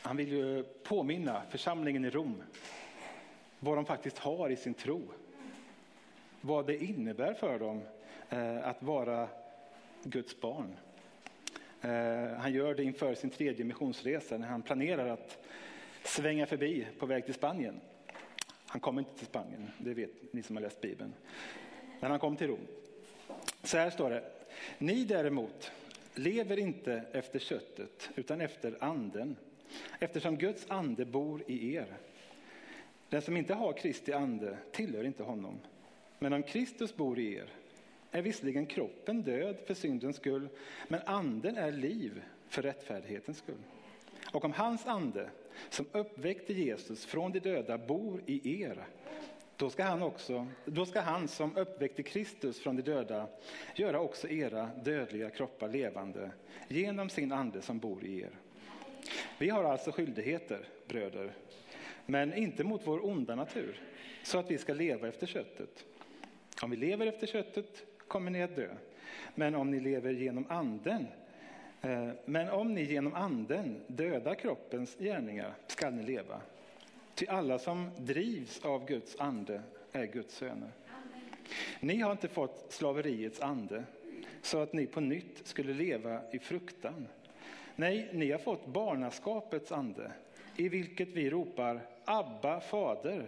han 0.03 0.17
vill 0.17 0.33
ju 0.33 0.63
påminna 0.63 1.43
församlingen 1.51 2.05
i 2.05 2.11
Rom 2.11 2.43
vad 3.61 3.77
de 3.77 3.85
faktiskt 3.85 4.19
har 4.19 4.51
i 4.51 4.57
sin 4.57 4.75
tro. 4.75 5.03
Vad 6.41 6.67
det 6.67 6.85
innebär 6.85 7.35
för 7.35 7.59
dem 7.59 7.83
eh, 8.29 8.69
att 8.69 8.83
vara 8.83 9.29
Guds 10.03 10.41
barn. 10.41 10.77
Eh, 11.81 12.39
han 12.39 12.53
gör 12.53 12.75
det 12.75 12.85
inför 12.85 13.15
sin 13.15 13.31
tredje 13.31 13.65
missionsresa 13.65 14.39
när 14.39 14.49
han 14.49 14.63
planerar 14.63 15.09
att 15.09 15.39
svänga 16.05 16.47
förbi 16.47 16.87
på 16.99 17.07
väg 17.07 17.25
till 17.25 17.35
Spanien. 17.35 17.81
Han 18.67 18.81
kom 18.81 18.99
inte 18.99 19.19
till 19.19 19.27
Spanien, 19.27 19.71
det 19.79 19.95
vet 19.95 20.33
ni 20.33 20.43
som 20.43 20.57
har 20.57 20.63
läst 20.63 20.81
Bibeln. 20.81 21.13
Men 22.01 22.11
han 22.11 22.21
kom 22.21 22.37
till 22.37 22.47
Rom. 22.47 22.67
Så 23.63 23.77
här 23.77 23.91
står 23.91 24.11
det. 24.11 24.38
Ni 24.79 25.05
däremot 25.05 25.71
lever 26.15 26.59
inte 26.59 27.03
efter 27.13 27.39
köttet 27.39 28.11
utan 28.15 28.41
efter 28.41 28.77
anden 28.81 29.37
eftersom 29.99 30.37
Guds 30.37 30.67
ande 30.71 31.05
bor 31.05 31.43
i 31.47 31.75
er. 31.75 31.97
Den 33.09 33.23
som 33.23 33.37
inte 33.37 33.55
har 33.55 33.73
Kristi 33.73 34.13
ande 34.13 34.59
tillhör 34.73 35.05
inte 35.05 35.23
honom. 35.23 35.59
Men 36.19 36.33
om 36.33 36.43
Kristus 36.43 36.97
bor 36.97 37.19
i 37.19 37.35
er 37.35 37.49
är 38.11 38.23
visserligen 38.23 38.67
kroppen 38.67 39.23
död 39.23 39.57
för 39.67 39.75
syndens 39.75 40.17
skull, 40.17 40.49
men 40.89 41.01
anden 41.07 41.57
är 41.57 41.73
liv 41.73 42.23
för 42.49 42.63
rättfärdighetens 42.63 43.39
skull. 43.39 43.63
Och 44.33 44.45
om 44.45 44.53
hans 44.53 44.87
ande, 44.87 45.31
som 45.71 45.87
uppväckte 45.93 46.53
Jesus 46.53 47.05
från 47.05 47.33
de 47.33 47.39
döda, 47.41 47.79
bor 47.79 48.23
i 48.27 48.63
er, 48.63 48.87
då 49.59 49.71
ska 49.71 49.85
han, 49.85 50.03
också, 50.03 50.47
då 50.65 50.87
ska 50.87 51.01
han 51.01 51.29
som 51.29 51.57
uppväckte 51.57 52.03
Kristus 52.03 52.61
från 52.61 52.77
de 52.77 52.83
döda 52.83 53.27
göra 53.75 54.01
också 54.01 54.29
era 54.29 54.71
dödliga 54.85 55.31
kroppar 55.31 55.69
levande 55.69 56.31
genom 56.69 57.09
sin 57.09 57.33
ande 57.33 57.63
som 57.63 57.79
bor 57.79 58.05
i 58.05 58.21
er. 58.21 58.31
Vi 59.39 59.49
har 59.49 59.65
alltså 59.65 59.93
skyldigheter, 59.93 60.69
bröder, 60.89 61.33
men 62.07 62.35
inte 62.35 62.65
mot 62.65 62.87
vår 62.87 63.07
onda 63.07 63.35
natur, 63.35 63.81
så 64.23 64.39
att 64.39 64.51
vi 64.51 64.59
ska 64.59 64.75
leva 64.75 65.09
efter 65.09 65.27
köttet. 65.27 65.85
Om 66.63 66.71
vi 66.71 66.77
lever 66.77 67.07
efter 67.07 67.27
köttet 67.27 67.85
kommer 68.09 68.31
ni 68.31 68.43
att 68.43 68.57
dö. 68.57 68.69
Men 69.35 69.55
om 69.55 69.71
ni 69.71 69.81
lever 69.81 70.13
genom 70.13 70.47
anden, 70.49 71.07
eh, 71.81 72.09
men 72.25 72.51
om 72.51 72.75
ni 72.75 72.83
genom 72.83 73.15
anden 73.15 73.83
dödar 73.87 74.35
kroppens 74.35 74.97
gärningar 74.99 75.55
skall 75.67 75.93
ni 75.93 76.03
leva. 76.03 76.41
Till 77.19 77.29
alla 77.29 77.59
som 77.59 77.91
drivs 77.99 78.65
av 78.65 78.87
Guds 78.87 79.17
ande 79.21 79.63
är 79.93 80.07
Guds 80.07 80.35
söner. 80.35 80.71
Ni 81.81 82.01
har 82.01 82.13
inte 82.13 82.29
fått 82.29 82.73
slaveriets 82.73 83.41
ande 83.41 83.85
så 84.43 84.63
att 84.63 84.73
ni 84.73 84.87
på 84.87 85.01
nytt 85.01 85.47
skulle 85.47 85.75
leva 85.75 86.21
i 86.33 86.39
fruktan. 86.39 87.07
Nej, 87.77 88.11
ni 88.13 88.31
har 88.31 88.39
fått 88.39 88.67
barnaskapets 88.67 89.73
ande 89.73 90.13
i 90.57 90.69
vilket 90.69 91.09
vi 91.09 91.31
ropar 91.31 91.81
Abba 92.05 92.61
fader. 92.61 93.27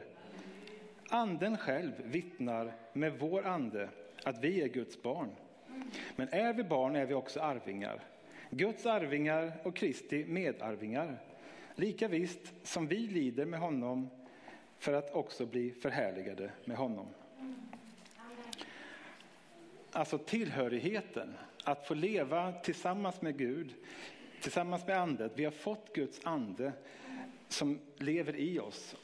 Anden 1.09 1.57
själv 1.57 1.93
vittnar 2.05 2.73
med 2.93 3.19
vår 3.19 3.47
ande 3.47 3.89
att 4.25 4.45
vi 4.45 4.63
är 4.63 4.69
Guds 4.69 5.03
barn. 5.03 5.31
Men 6.17 6.29
är 6.29 6.53
vi 6.53 6.65
barn 6.65 6.97
är 6.97 7.07
vi 7.07 7.15
också 7.15 7.41
arvingar. 7.41 8.01
Guds 8.51 8.87
arvingar 8.87 9.53
och 9.63 9.77
Kristi 9.77 10.25
medarvingar. 10.25 11.19
Lika 11.75 12.09
visst 12.09 12.53
som 12.63 12.87
vi 12.87 12.97
lider 12.97 13.45
med 13.45 13.61
honom 13.61 14.11
för 14.79 14.93
att 14.93 15.15
också 15.15 15.47
bli 15.47 15.71
förhärligade 15.71 16.51
med 16.65 16.77
honom. 16.77 17.07
Alltså 19.93 20.19
tillhörigheten, 20.19 21.35
att 21.65 21.87
få 21.87 21.95
leva 21.95 22.53
tillsammans 22.53 23.23
med 23.23 23.39
Gud, 23.39 23.75
tillsammans 24.41 24.87
med 24.87 25.01
andet. 25.01 25.33
Vi 25.35 25.45
har 25.45 25.53
fått 25.53 25.95
Guds 25.95 26.21
ande 26.25 26.73
som 27.49 27.79
lever 27.97 28.37
i 28.37 28.59
oss, 28.59 28.97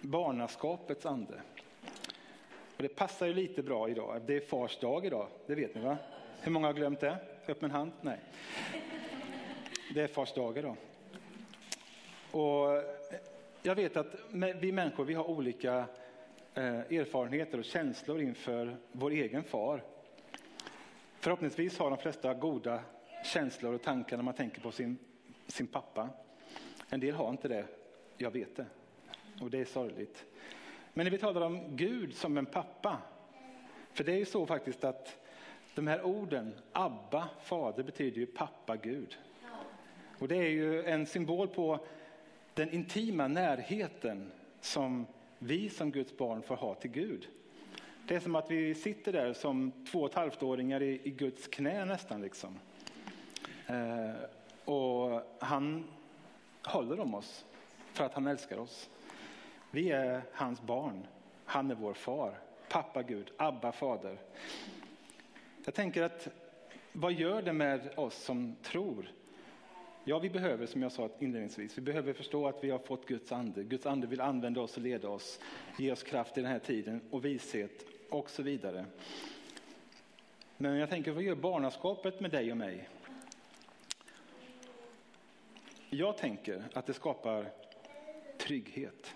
barnaskapets 0.00 1.06
ande. 1.06 1.42
Och 2.76 2.82
det 2.82 2.88
passar 2.88 3.26
ju 3.26 3.34
lite 3.34 3.62
bra 3.62 3.88
idag. 3.88 4.22
Det 4.26 4.36
är 4.36 4.40
fars 4.40 4.78
dag 4.78 5.06
idag, 5.06 5.28
det 5.46 5.54
vet 5.54 5.74
ni 5.74 5.80
va? 5.80 5.96
Hur 6.40 6.52
många 6.52 6.66
har 6.66 6.74
glömt 6.74 7.00
det? 7.00 7.18
Öppen 7.48 7.70
hand? 7.70 7.92
Nej. 8.00 8.18
Det 9.94 10.02
är 10.02 10.06
fars 10.06 10.32
dag 10.32 10.58
idag. 10.58 10.76
Och 12.34 12.76
eh, 12.76 12.82
jag 13.62 13.74
vet 13.74 13.96
att 13.96 14.06
vi 14.60 14.72
människor 14.72 15.04
vi 15.04 15.14
har 15.14 15.30
olika 15.30 15.74
eh, 16.54 16.78
erfarenheter 16.78 17.58
och 17.58 17.64
känslor 17.64 18.20
inför 18.20 18.76
vår 18.92 19.10
egen 19.10 19.44
far. 19.44 19.82
Förhoppningsvis 21.20 21.78
har 21.78 21.90
de 21.90 21.98
flesta 21.98 22.34
goda 22.34 22.80
känslor 23.24 23.74
och 23.74 23.82
tankar 23.82 24.16
när 24.16 24.24
man 24.24 24.34
tänker 24.34 24.60
på 24.60 24.72
sin, 24.72 24.98
sin 25.46 25.66
pappa. 25.66 26.08
En 26.90 27.00
del 27.00 27.14
har 27.14 27.30
inte 27.30 27.48
det, 27.48 27.64
jag 28.16 28.30
vet 28.30 28.56
det. 28.56 28.66
Och 29.40 29.50
det 29.50 29.60
är 29.60 29.64
sorgligt. 29.64 30.24
Men 30.92 31.04
när 31.04 31.10
vi 31.10 31.18
talar 31.18 31.40
om 31.40 31.76
Gud 31.76 32.14
som 32.14 32.38
en 32.38 32.46
pappa, 32.46 32.98
för 33.92 34.04
det 34.04 34.12
är 34.12 34.18
ju 34.18 34.24
så 34.24 34.46
faktiskt 34.46 34.84
att 34.84 35.16
de 35.74 35.86
här 35.86 36.02
orden, 36.02 36.54
Abba, 36.72 37.28
fader, 37.42 37.82
betyder 37.82 38.18
ju 38.18 38.26
pappa 38.26 38.76
Gud. 38.76 39.18
Och 40.18 40.28
det 40.28 40.36
är 40.36 40.50
ju 40.50 40.84
en 40.84 41.06
symbol 41.06 41.48
på 41.48 41.86
den 42.54 42.70
intima 42.70 43.28
närheten 43.28 44.32
som 44.60 45.06
vi 45.38 45.68
som 45.68 45.90
Guds 45.90 46.16
barn 46.16 46.42
får 46.42 46.56
ha 46.56 46.74
till 46.74 46.90
Gud. 46.90 47.28
Det 48.08 48.14
är 48.14 48.20
som 48.20 48.34
att 48.34 48.50
vi 48.50 48.74
sitter 48.74 49.12
där 49.12 49.32
som 49.32 49.72
två 49.92 50.00
och 50.00 50.08
ett 50.08 50.14
halvt-åringar 50.14 50.82
i, 50.82 51.00
i 51.04 51.10
Guds 51.10 51.48
knä 51.48 51.84
nästan. 51.84 52.22
Liksom. 52.22 52.58
Eh, 53.66 54.24
och 54.64 55.22
han 55.38 55.84
håller 56.62 57.00
om 57.00 57.14
oss 57.14 57.44
för 57.92 58.04
att 58.04 58.14
han 58.14 58.26
älskar 58.26 58.58
oss. 58.58 58.90
Vi 59.70 59.90
är 59.90 60.22
hans 60.32 60.62
barn. 60.62 61.06
Han 61.44 61.70
är 61.70 61.74
vår 61.74 61.94
far. 61.94 62.38
Pappa 62.68 63.02
Gud, 63.02 63.30
Abba 63.36 63.72
fader. 63.72 64.18
Jag 65.64 65.74
tänker 65.74 66.02
att 66.02 66.28
vad 66.92 67.12
gör 67.12 67.42
det 67.42 67.52
med 67.52 67.98
oss 67.98 68.24
som 68.24 68.56
tror? 68.62 69.10
Ja, 70.06 70.18
vi 70.18 70.30
behöver, 70.30 70.66
som 70.66 70.82
jag 70.82 70.92
sa 70.92 71.10
inledningsvis, 71.18 71.78
vi 71.78 71.82
behöver 71.82 72.12
förstå 72.12 72.48
att 72.48 72.64
vi 72.64 72.70
har 72.70 72.78
fått 72.78 73.06
Guds 73.06 73.32
ande. 73.32 73.64
Guds 73.64 73.86
ande 73.86 74.06
vill 74.06 74.20
använda 74.20 74.60
oss 74.60 74.76
och 74.76 74.82
leda 74.82 75.08
oss, 75.08 75.40
ge 75.78 75.92
oss 75.92 76.02
kraft 76.02 76.38
i 76.38 76.40
den 76.40 76.50
här 76.50 76.58
tiden 76.58 77.00
och 77.10 77.24
vishet 77.24 77.86
och 78.10 78.30
så 78.30 78.42
vidare. 78.42 78.84
Men 80.56 80.76
jag 80.76 80.90
tänker, 80.90 81.12
vad 81.12 81.22
gör 81.22 81.34
barnaskapet 81.34 82.20
med 82.20 82.30
dig 82.30 82.50
och 82.50 82.56
mig? 82.56 82.88
Jag 85.90 86.18
tänker 86.18 86.62
att 86.72 86.86
det 86.86 86.94
skapar 86.94 87.50
trygghet. 88.38 89.14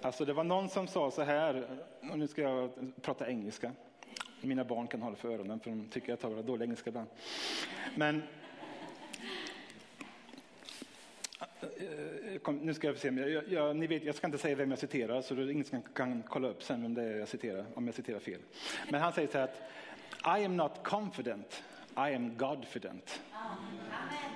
Alltså 0.00 0.24
det 0.24 0.32
var 0.32 0.44
någon 0.44 0.68
som 0.68 0.86
sa 0.86 1.10
så 1.10 1.22
här, 1.22 1.66
och 2.10 2.18
nu 2.18 2.28
ska 2.28 2.42
jag 2.42 2.70
prata 3.02 3.28
engelska. 3.28 3.72
Mina 4.40 4.64
barn 4.64 4.86
kan 4.86 5.02
hålla 5.02 5.16
för 5.16 5.28
öronen 5.28 5.60
för 5.60 5.70
de 5.70 5.88
tycker 5.88 6.08
jag 6.08 6.20
talar 6.20 6.42
dålig 6.42 6.64
engelska 6.64 6.90
ibland. 6.90 7.08
Men 7.94 8.22
eh, 11.40 11.65
Eh, 11.78 12.32
eh, 12.32 12.38
kom, 12.38 12.56
nu 12.56 12.74
ska 12.74 12.86
jag 12.86 12.98
se, 12.98 13.08
jag, 13.08 13.48
jag, 13.48 13.76
ni 13.76 13.86
vet, 13.86 14.04
jag 14.04 14.14
ska 14.14 14.26
inte 14.26 14.38
säga 14.38 14.56
vem 14.56 14.70
jag 14.70 14.78
citerar 14.78 15.22
så 15.22 15.34
är 15.34 15.50
ingen 15.50 15.64
som 15.64 15.82
kan, 15.82 15.92
kan 15.92 16.22
kolla 16.22 16.48
upp 16.48 16.62
sen 16.62 16.82
vem 16.82 16.94
det 16.94 17.02
är 17.02 17.18
jag 17.18 17.28
citerar, 17.28 17.64
om 17.74 17.86
jag 17.86 17.94
citerar 17.94 18.18
fel. 18.18 18.40
Men 18.90 19.00
han 19.00 19.12
säger 19.12 19.28
så 19.28 19.38
här 19.38 19.44
att 19.44 20.40
I 20.40 20.44
am 20.44 20.56
not 20.56 20.72
confident, 20.82 21.62
I 21.96 22.14
am 22.14 22.36
Godfident. 22.36 23.20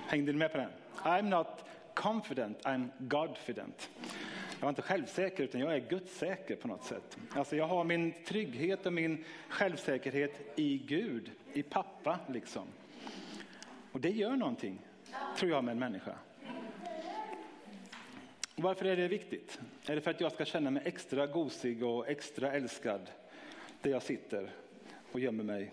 Hängde 0.06 0.32
ni 0.32 0.38
med 0.38 0.52
på 0.52 0.58
den? 0.58 0.70
I 1.04 1.18
am 1.18 1.30
not 1.30 1.64
confident, 1.94 2.58
I 2.58 2.68
am 2.68 2.90
Godfident. 2.98 3.90
Jag 4.60 4.66
är 4.66 4.68
inte 4.68 4.82
självsäker 4.82 5.44
utan 5.44 5.60
jag 5.60 5.74
är 5.74 5.88
gudssäker 5.88 6.56
på 6.56 6.68
något 6.68 6.84
sätt. 6.84 7.18
Alltså 7.30 7.56
jag 7.56 7.66
har 7.66 7.84
min 7.84 8.12
trygghet 8.24 8.86
och 8.86 8.92
min 8.92 9.24
självsäkerhet 9.48 10.32
i 10.56 10.78
Gud, 10.78 11.30
i 11.52 11.62
pappa 11.62 12.18
liksom. 12.28 12.66
Och 13.92 14.00
det 14.00 14.10
gör 14.10 14.36
någonting, 14.36 14.78
tror 15.36 15.50
jag, 15.50 15.64
med 15.64 15.72
en 15.72 15.78
människa. 15.78 16.14
Varför 18.62 18.84
är 18.84 18.96
det 18.96 19.08
viktigt? 19.08 19.60
Är 19.86 19.94
det 19.94 20.00
för 20.00 20.10
att 20.10 20.20
jag 20.20 20.32
ska 20.32 20.44
känna 20.44 20.70
mig 20.70 20.82
extra 20.86 21.26
gosig 21.26 21.84
och 21.84 22.08
extra 22.08 22.52
älskad 22.52 23.00
där 23.82 23.90
jag 23.90 24.02
sitter 24.02 24.50
och 25.12 25.20
gömmer 25.20 25.44
mig? 25.44 25.72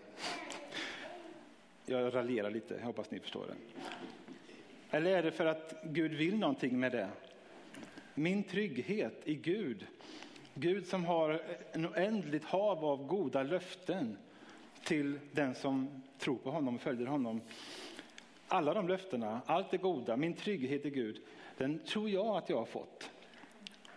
Jag 1.86 2.16
raljerar 2.16 2.52
lite, 2.52 2.74
jag 2.74 2.86
hoppas 2.86 3.12
ni 3.12 3.20
förstår 3.20 3.46
det. 3.48 3.56
Eller 4.98 5.18
är 5.18 5.24
det 5.24 5.32
för 5.32 5.46
att 5.46 5.74
Gud 5.84 6.12
vill 6.12 6.38
någonting 6.38 6.80
med 6.80 6.92
det? 6.92 7.10
Min 8.14 8.44
trygghet 8.44 9.22
i 9.24 9.36
Gud. 9.36 9.88
Gud 10.54 10.88
som 10.88 11.06
har 11.06 11.42
en 11.72 11.86
oändligt 11.86 12.44
hav 12.44 12.86
av 12.86 13.08
goda 13.08 13.44
löften 13.44 14.18
till 14.84 15.20
den 15.32 15.56
som 15.56 16.02
tror 16.20 16.38
på 16.38 16.52
honom 16.52 16.76
och 16.76 16.82
följer 16.82 17.08
honom. 17.08 17.42
Alla 18.48 18.74
de 18.74 18.88
löftena, 18.88 19.42
allt 19.46 19.72
det 19.72 19.78
goda, 19.78 20.18
min 20.18 20.34
trygghet 20.34 20.86
i 20.86 20.90
Gud, 20.90 21.22
den 21.58 21.80
tror 21.80 22.10
jag 22.10 22.38
att 22.38 22.50
jag 22.50 22.58
har 22.58 22.66
fått. 22.66 23.10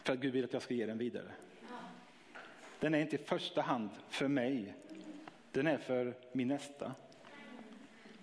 För 0.02 0.12
att 0.12 0.18
Gud 0.18 0.32
vill 0.32 0.44
att 0.44 0.52
jag 0.52 0.62
ska 0.62 0.74
ge 0.74 0.86
den 0.86 0.98
vidare. 0.98 1.32
Den 2.80 2.94
är 2.94 2.98
inte 2.98 3.16
i 3.16 3.18
första 3.18 3.62
hand 3.62 3.90
för 4.08 4.28
mig. 4.28 4.74
Den 5.52 5.66
är 5.66 5.78
för 5.78 6.14
min 6.32 6.48
nästa. 6.48 6.94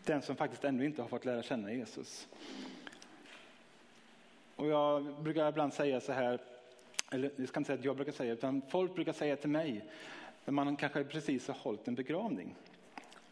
Den 0.05 0.21
som 0.21 0.35
faktiskt 0.35 0.63
ännu 0.63 0.85
inte 0.85 1.01
har 1.01 1.09
fått 1.09 1.25
lära 1.25 1.43
känna 1.43 1.73
Jesus. 1.73 2.27
Och 4.55 4.67
jag 4.67 5.21
brukar 5.21 5.49
ibland 5.49 5.73
säga 5.73 6.01
så 6.01 6.11
här, 6.11 6.39
eller 7.11 7.31
jag 7.35 7.47
ska 7.47 7.59
inte 7.59 7.67
säga 7.67 7.79
att 7.79 7.85
jag 7.85 7.95
brukar 7.95 8.11
säga, 8.11 8.33
utan 8.33 8.61
folk 8.69 8.95
brukar 8.95 9.13
säga 9.13 9.35
till 9.35 9.49
mig, 9.49 9.85
när 10.45 10.51
man 10.51 10.75
kanske 10.75 11.03
precis 11.03 11.47
har 11.47 11.55
hållit 11.55 11.87
en 11.87 11.95
begravning, 11.95 12.55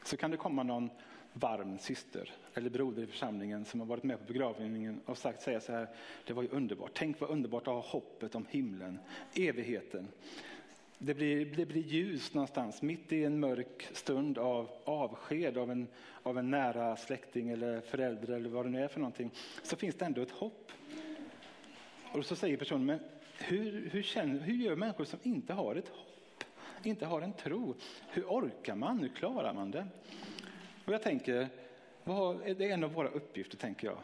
så 0.04 0.18
kan 0.18 0.32
det 0.32 0.38
komma 0.38 0.64
någon 0.64 0.90
varm 1.40 1.80
syster 1.80 2.32
eller 2.54 2.70
broder 2.70 3.04
i 3.04 3.08
församlingen 3.08 3.66
som 3.66 3.80
har 3.80 3.88
varit 3.88 4.04
med 4.04 4.20
på 4.20 4.34
begravningen 4.34 5.02
och 5.06 5.18
sagt 5.18 5.42
säga 5.42 5.62
så 5.62 5.72
här, 5.72 5.88
det 6.26 6.34
var 6.34 6.44
ju 6.44 6.50
underbart, 6.50 6.92
tänk 6.94 7.20
vad 7.20 7.30
underbart 7.30 7.68
att 7.68 7.74
ha 7.74 7.82
hoppet 7.82 8.36
om 8.36 8.46
himlen, 8.50 9.00
evigheten. 9.36 10.08
Det 10.98 11.14
blir, 11.14 11.46
det 11.46 11.66
blir 11.66 11.82
ljus 11.82 12.34
någonstans, 12.34 12.82
mitt 12.82 13.12
i 13.12 13.24
en 13.24 13.40
mörk 13.40 13.88
stund 13.94 14.38
av 14.38 14.70
avsked 14.86 15.58
av 15.58 15.72
en, 15.72 15.88
av 16.24 16.38
en 16.38 16.52
nära 16.52 16.96
släkting 16.96 17.50
eller 17.50 17.82
förälder 17.82 18.34
eller 18.34 18.50
vad 18.50 18.66
det 18.66 18.70
nu 18.70 18.84
är 18.84 18.88
för 18.88 19.00
någonting, 19.00 19.32
så 19.64 19.76
finns 19.76 19.96
det 19.96 20.06
ändå 20.06 20.22
ett 20.22 20.32
hopp. 20.32 20.72
Och 22.12 22.26
så 22.26 22.36
säger 22.36 22.58
personen, 22.58 22.86
men 22.86 23.00
hur, 23.38 23.90
hur, 23.90 24.04
känner, 24.04 24.40
hur 24.40 24.54
gör 24.54 24.76
människor 24.76 25.06
som 25.06 25.20
inte 25.24 25.54
har 25.54 25.76
ett 25.76 25.90
hopp, 25.90 26.44
inte 26.84 27.06
har 27.06 27.22
en 27.22 27.34
tro? 27.34 27.76
Hur 28.10 28.24
orkar 28.24 28.76
man? 28.76 29.00
Hur 29.00 29.10
klarar 29.10 29.54
man 29.54 29.72
det? 29.72 29.88
Och 30.86 30.94
jag 30.94 31.02
tänker, 31.02 31.48
vad, 32.04 32.40
det 32.58 32.70
är 32.70 32.74
en 32.74 32.84
av 32.84 32.94
våra 32.94 33.08
uppgifter, 33.08 33.58
tänker 33.58 33.88
jag, 33.88 33.98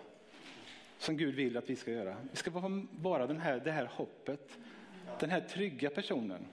som 0.98 1.18
Gud 1.18 1.36
vill 1.36 1.58
att 1.58 1.70
vi 1.70 1.76
ska 1.76 1.92
göra. 1.92 2.16
Vi 2.32 2.38
ska 2.38 2.52
vara 2.92 3.28
den 3.28 3.40
här, 3.40 3.60
det 3.60 3.72
här 3.72 3.86
hoppet, 3.86 4.58
den 5.20 5.30
här 5.30 5.42
trygga 5.42 5.90
personen. 5.90 6.46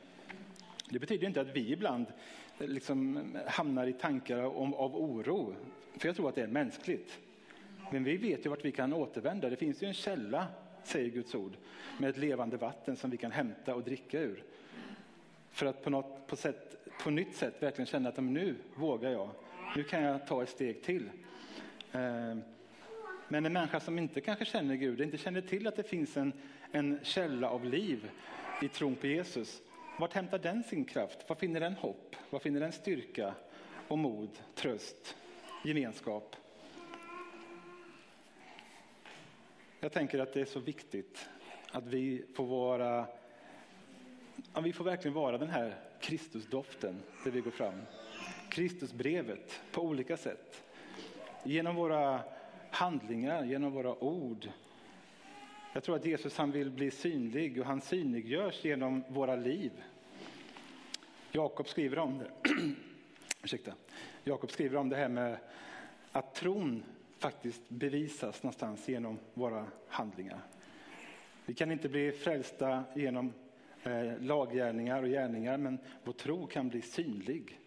Det 0.91 0.99
betyder 0.99 1.27
inte 1.27 1.41
att 1.41 1.57
vi 1.57 1.73
ibland 1.73 2.07
liksom 2.59 3.25
hamnar 3.47 3.87
i 3.87 3.93
tankar 3.93 4.43
om, 4.43 4.75
av 4.75 4.97
oro, 4.97 5.55
för 5.97 6.09
jag 6.09 6.17
tror 6.17 6.29
att 6.29 6.35
det 6.35 6.43
är 6.43 6.47
mänskligt. 6.47 7.19
Men 7.93 8.05
vi 8.05 8.17
vet 8.17 8.47
ju 8.47 8.51
vart 8.51 8.64
vi 8.64 8.73
kan 8.73 8.93
återvända. 8.93 9.51
Det 9.51 9.57
finns 9.57 9.83
ju 9.83 9.87
en 9.87 9.95
källa 9.95 10.47
säger 10.88 11.11
Guds 11.11 11.35
ord, 11.35 11.57
med 11.99 12.11
ett 12.11 12.17
levande 12.17 12.57
vatten 12.57 12.97
som 12.97 13.11
vi 13.11 13.17
kan 13.17 13.31
hämta 13.31 13.75
och 13.75 13.83
dricka 13.83 14.21
ur. 14.21 14.45
För 15.51 15.67
att 15.67 15.83
på 15.85 15.91
något 15.91 16.27
på, 16.27 16.37
sätt, 16.37 16.77
på 17.03 17.11
nytt 17.11 17.37
sätt 17.37 17.62
verkligen 17.62 17.87
känna 17.87 18.09
att 18.09 18.23
nu 18.23 18.55
vågar 18.75 19.11
jag, 19.11 19.31
nu 19.77 19.85
kan 19.85 20.03
jag 20.03 20.27
ta 20.27 20.43
ett 20.43 20.49
steg 20.49 20.83
till. 20.83 21.11
Eh, 21.93 22.37
men 23.29 23.47
en 23.47 23.53
människa 23.53 23.81
som 23.81 23.99
inte 23.99 24.21
kanske 24.21 24.45
känner 24.45 24.75
Gud, 24.75 25.01
inte 25.01 25.19
känner 25.19 25.41
till 25.41 25.67
att 25.67 25.77
det 25.77 25.83
finns 25.83 26.17
en, 26.17 26.33
en 26.73 26.99
källa 27.03 27.51
av 27.51 27.65
liv 27.65 28.11
i 28.63 28.69
tron 28.69 28.97
på 28.97 29.07
Jesus, 29.07 29.63
vart 29.99 30.13
hämtar 30.13 30.39
den 30.39 30.63
sin 30.63 30.85
kraft? 30.85 31.29
Var 31.29 31.37
finner 31.37 31.61
den 31.61 31.75
hopp? 31.75 32.17
Var 32.31 32.39
finner 32.39 32.61
den 32.61 32.73
styrka 32.73 33.35
och 33.89 33.99
mod, 33.99 34.31
tröst, 34.55 35.17
gemenskap? 35.65 36.37
Jag 39.81 39.93
tänker 39.93 40.19
att 40.19 40.33
det 40.33 40.41
är 40.41 40.45
så 40.45 40.61
viktigt 40.61 41.29
att 41.73 41.87
vi 41.87 42.25
får 42.35 42.47
vara, 42.47 43.07
ja, 44.55 44.61
vi 44.61 44.73
får 44.73 44.85
verkligen 44.85 45.15
vara 45.15 45.39
den 45.39 45.51
här 45.51 45.75
Kristusdoften 46.01 47.03
där 47.25 47.31
vi 47.31 47.41
går 47.41 47.51
fram. 47.51 47.81
Kristusbrevet 48.59 49.61
på 49.73 49.83
olika 49.83 50.16
sätt. 50.16 50.64
Genom 51.44 51.77
våra 51.77 52.23
handlingar, 52.71 53.44
genom 53.44 53.73
våra 53.73 54.05
ord. 54.05 54.49
Jag 55.73 55.83
tror 55.83 55.97
att 55.97 56.07
Jesus 56.07 56.37
han 56.37 56.51
vill 56.51 56.71
bli 56.71 56.90
synlig 56.90 57.61
och 57.61 57.66
han 57.66 57.81
synliggörs 57.81 58.64
genom 58.64 59.05
våra 59.09 59.37
liv. 59.37 59.73
Jakob 61.33 61.68
skriver 61.68 61.99
om 61.99 62.18
det. 62.18 62.31
Ursäkta. 63.42 63.73
Jakob 64.25 64.51
skriver 64.51 64.77
om 64.77 64.88
det 64.88 64.97
här 64.97 65.09
med 65.09 65.38
att 66.12 66.35
tron 66.35 66.83
faktiskt 67.18 67.68
bevisas 67.68 68.42
någonstans 68.42 68.88
genom 68.88 69.18
våra 69.35 69.66
handlingar. 69.88 70.40
Vi 71.47 71.55
kan 71.55 71.73
inte 71.73 71.88
bli 71.88 72.12
frälsta 72.12 72.85
genom 72.94 73.33
eh, 73.83 74.21
laggärningar 74.21 75.03
och 75.03 75.09
gärningar, 75.09 75.59
men 75.59 75.79
vår 76.05 76.12
tro 76.12 76.47
kan 76.47 76.68
bli 76.68 76.83
synlig, 76.83 77.59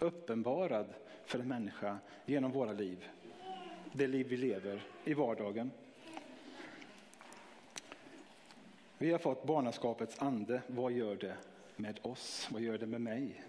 uppenbarad 0.00 0.86
för 1.24 1.38
en 1.38 1.48
människa 1.48 1.98
genom 2.26 2.52
våra 2.52 2.72
liv. 2.72 3.08
Det 3.92 4.06
liv 4.06 4.26
vi 4.28 4.36
lever 4.36 4.82
i 5.04 5.14
vardagen. 5.14 5.70
Vi 8.98 9.12
har 9.12 9.18
fått 9.18 9.46
barnaskapets 9.46 10.22
ande. 10.22 10.62
Vad 10.66 10.92
gör 10.92 11.16
det 11.16 11.36
med 11.76 11.98
oss? 12.02 12.48
Vad 12.52 12.62
gör 12.62 12.78
det 12.78 12.86
med 12.86 13.00
mig? 13.00 13.44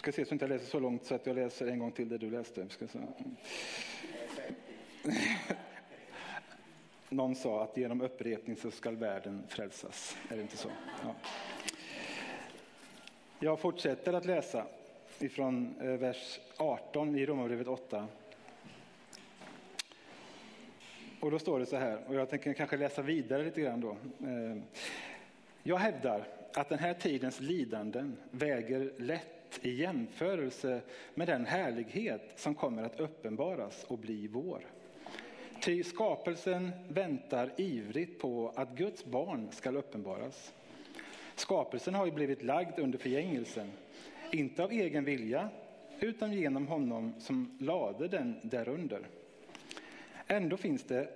ska 0.00 0.12
se 0.12 0.24
så 0.24 0.34
att 0.34 0.40
jag 0.40 0.50
läser 0.50 0.66
så 0.66 0.80
långt 0.80 1.04
så 1.04 1.14
att 1.14 1.26
jag 1.26 1.36
läser 1.36 1.66
en 1.66 1.78
gång 1.78 1.92
till 1.92 2.08
det 2.08 2.18
du 2.18 2.30
läste. 2.30 2.68
Ska 2.68 2.86
se. 2.88 2.98
Någon 7.08 7.34
sa 7.34 7.64
att 7.64 7.76
genom 7.76 8.00
upprepning 8.00 8.56
så 8.56 8.70
ska 8.70 8.90
världen 8.90 9.42
frälsas. 9.48 10.16
Är 10.28 10.36
det 10.36 10.42
inte 10.42 10.56
så? 10.56 10.68
Ja. 11.02 11.14
Jag 13.42 13.60
fortsätter 13.60 14.12
att 14.12 14.24
läsa 14.24 14.66
ifrån 15.18 15.74
eh, 15.80 15.86
vers 15.86 16.40
18 16.56 17.16
i 17.16 17.26
Romarbrevet 17.26 17.66
8. 17.66 18.06
Och 21.20 21.30
då 21.30 21.38
står 21.38 21.60
det 21.60 21.66
så 21.66 21.76
här, 21.76 21.98
och 22.08 22.14
jag 22.14 22.30
tänker 22.30 22.52
kanske 22.52 22.76
läsa 22.76 23.02
vidare 23.02 23.44
lite 23.44 23.60
grann 23.60 23.80
då. 23.80 23.90
Eh, 23.90 24.62
jag 25.62 25.76
hävdar 25.76 26.24
att 26.54 26.68
den 26.68 26.78
här 26.78 26.94
tidens 26.94 27.40
lidanden 27.40 28.16
väger 28.30 28.92
lätt 28.98 29.60
i 29.62 29.70
jämförelse 29.70 30.80
med 31.14 31.28
den 31.28 31.46
härlighet 31.46 32.32
som 32.36 32.54
kommer 32.54 32.82
att 32.82 33.00
uppenbaras 33.00 33.84
och 33.84 33.98
bli 33.98 34.28
vår. 34.28 34.60
Ty 35.62 35.84
skapelsen 35.84 36.70
väntar 36.88 37.50
ivrigt 37.56 38.20
på 38.20 38.52
att 38.56 38.70
Guds 38.70 39.04
barn 39.04 39.48
skall 39.52 39.76
uppenbaras. 39.76 40.52
Skapelsen 41.40 41.94
har 41.94 42.06
ju 42.06 42.12
blivit 42.12 42.42
lagd 42.42 42.78
under 42.78 42.98
förgängelsen, 42.98 43.72
inte 44.32 44.64
av 44.64 44.72
egen 44.72 45.04
vilja, 45.04 45.48
utan 46.00 46.32
genom 46.32 46.66
honom 46.66 47.14
som 47.18 47.58
lade 47.60 48.08
den 48.08 48.34
därunder. 48.42 49.06
Ändå 50.26 50.56
finns 50.56 50.84
det 50.84 51.08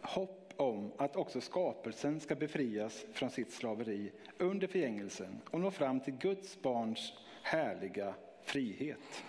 hopp 0.00 0.52
om 0.56 0.92
att 0.96 1.16
också 1.16 1.40
skapelsen 1.40 2.20
ska 2.20 2.34
befrias 2.34 3.04
från 3.12 3.30
sitt 3.30 3.52
slaveri 3.52 4.12
under 4.38 4.66
förgängelsen 4.66 5.40
och 5.50 5.60
nå 5.60 5.70
fram 5.70 6.00
till 6.00 6.14
Guds 6.14 6.62
barns 6.62 7.12
härliga 7.42 8.14
frihet. 8.42 9.24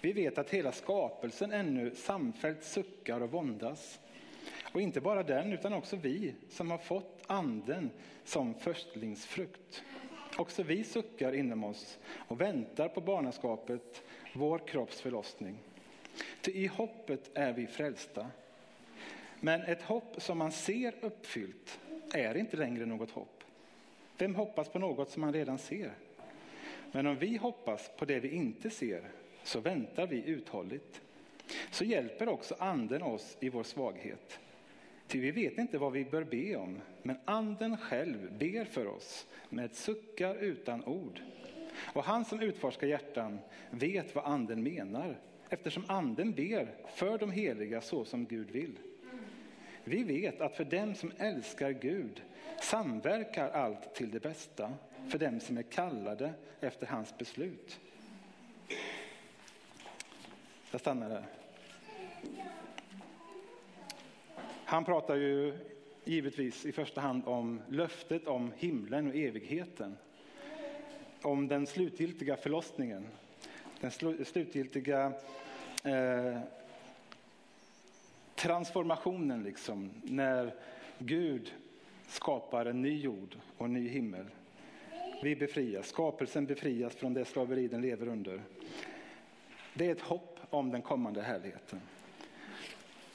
Vi 0.00 0.12
vet 0.12 0.38
att 0.38 0.50
hela 0.50 0.72
skapelsen 0.72 1.52
ännu 1.52 1.94
samfällt 1.94 2.64
suckar 2.64 3.20
och 3.20 3.30
våndas. 3.30 4.00
Och 4.72 4.80
inte 4.80 5.00
bara 5.00 5.22
den, 5.22 5.52
utan 5.52 5.72
också 5.72 5.96
vi 5.96 6.34
som 6.50 6.70
har 6.70 6.78
fått 6.78 7.21
anden 7.32 7.90
som 8.24 8.54
förstlingsfrukt. 8.54 9.82
Också 10.36 10.62
vi 10.62 10.84
suckar 10.84 11.32
inom 11.32 11.64
oss 11.64 11.98
och 12.14 12.40
väntar 12.40 12.88
på 12.88 13.00
barnaskapet, 13.00 14.02
vår 14.34 14.58
kropps 14.58 15.00
förlossning. 15.00 15.58
Ty 16.40 16.52
i 16.52 16.66
hoppet 16.66 17.30
är 17.34 17.52
vi 17.52 17.66
frälsta. 17.66 18.26
Men 19.40 19.62
ett 19.62 19.82
hopp 19.82 20.22
som 20.22 20.38
man 20.38 20.52
ser 20.52 20.94
uppfyllt 21.00 21.80
är 22.14 22.36
inte 22.36 22.56
längre 22.56 22.86
något 22.86 23.10
hopp. 23.10 23.44
Vem 24.18 24.34
hoppas 24.34 24.68
på 24.68 24.78
något 24.78 25.10
som 25.10 25.20
man 25.20 25.32
redan 25.32 25.58
ser? 25.58 25.92
Men 26.92 27.06
om 27.06 27.16
vi 27.16 27.36
hoppas 27.36 27.90
på 27.96 28.04
det 28.04 28.20
vi 28.20 28.28
inte 28.28 28.70
ser 28.70 29.10
så 29.42 29.60
väntar 29.60 30.06
vi 30.06 30.24
uthålligt. 30.24 31.00
Så 31.70 31.84
hjälper 31.84 32.28
också 32.28 32.54
anden 32.58 33.02
oss 33.02 33.36
i 33.40 33.48
vår 33.48 33.62
svaghet. 33.62 34.40
Ty 35.12 35.20
vi 35.20 35.30
vet 35.30 35.58
inte 35.58 35.78
vad 35.78 35.92
vi 35.92 36.04
bör 36.04 36.24
be 36.24 36.56
om, 36.56 36.80
men 37.02 37.16
anden 37.24 37.76
själv 37.76 38.32
ber 38.38 38.64
för 38.64 38.86
oss 38.86 39.26
med 39.48 39.74
suckar 39.74 40.34
utan 40.34 40.84
ord. 40.84 41.20
Och 41.76 42.04
han 42.04 42.24
som 42.24 42.40
utforskar 42.40 42.86
hjärtan 42.86 43.38
vet 43.70 44.14
vad 44.14 44.24
anden 44.24 44.62
menar, 44.62 45.20
eftersom 45.48 45.84
anden 45.88 46.32
ber 46.32 46.74
för 46.94 47.18
de 47.18 47.30
heliga 47.30 47.80
så 47.80 48.04
som 48.04 48.26
Gud 48.26 48.50
vill. 48.50 48.78
Vi 49.84 50.02
vet 50.02 50.40
att 50.40 50.56
för 50.56 50.64
dem 50.64 50.94
som 50.94 51.12
älskar 51.18 51.70
Gud 51.70 52.22
samverkar 52.60 53.50
allt 53.50 53.94
till 53.94 54.10
det 54.10 54.20
bästa, 54.20 54.72
för 55.08 55.18
dem 55.18 55.40
som 55.40 55.58
är 55.58 55.62
kallade 55.62 56.32
efter 56.60 56.86
hans 56.86 57.18
beslut. 57.18 57.80
Jag 60.70 60.80
stannar 60.80 61.08
där. 61.08 61.26
Han 64.72 64.84
pratar 64.84 65.16
ju 65.16 65.58
givetvis 66.04 66.66
i 66.66 66.72
första 66.72 67.00
hand 67.00 67.22
om 67.26 67.60
löftet 67.68 68.26
om 68.26 68.52
himlen 68.56 69.08
och 69.08 69.16
evigheten. 69.16 69.96
Om 71.22 71.48
den 71.48 71.66
slutgiltiga 71.66 72.36
förlossningen. 72.36 73.06
Den 73.80 73.90
slutgiltiga 74.24 75.12
eh, 75.84 76.40
transformationen 78.34 79.42
liksom. 79.42 79.90
När 80.02 80.54
Gud 80.98 81.54
skapar 82.08 82.66
en 82.66 82.82
ny 82.82 83.00
jord 83.00 83.36
och 83.56 83.66
en 83.66 83.72
ny 83.72 83.88
himmel. 83.88 84.26
Vi 85.22 85.36
befrias, 85.36 85.88
skapelsen 85.88 86.46
befrias 86.46 86.94
från 86.94 87.14
det 87.14 87.24
slaveri 87.24 87.68
den 87.68 87.82
lever 87.82 88.08
under. 88.08 88.42
Det 89.74 89.86
är 89.86 89.92
ett 89.92 90.00
hopp 90.00 90.38
om 90.50 90.70
den 90.70 90.82
kommande 90.82 91.22
härligheten. 91.22 91.80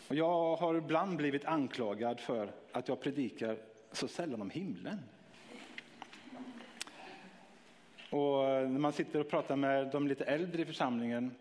Och 0.07 0.15
jag 0.15 0.55
har 0.55 0.75
ibland 0.75 1.17
blivit 1.17 1.45
anklagad 1.45 2.19
för 2.19 2.51
att 2.71 2.87
jag 2.87 2.99
predikar 2.99 3.57
så 3.91 4.07
sällan 4.07 4.41
om 4.41 4.49
himlen. 4.49 4.99
Och 8.09 8.43
när 8.43 8.79
man 8.79 8.93
sitter 8.93 9.19
och 9.19 9.29
pratar 9.29 9.55
med 9.55 9.87
de 9.87 10.07
lite 10.07 10.23
äldre 10.23 10.61
i 10.61 10.65
församlingen 10.65 11.35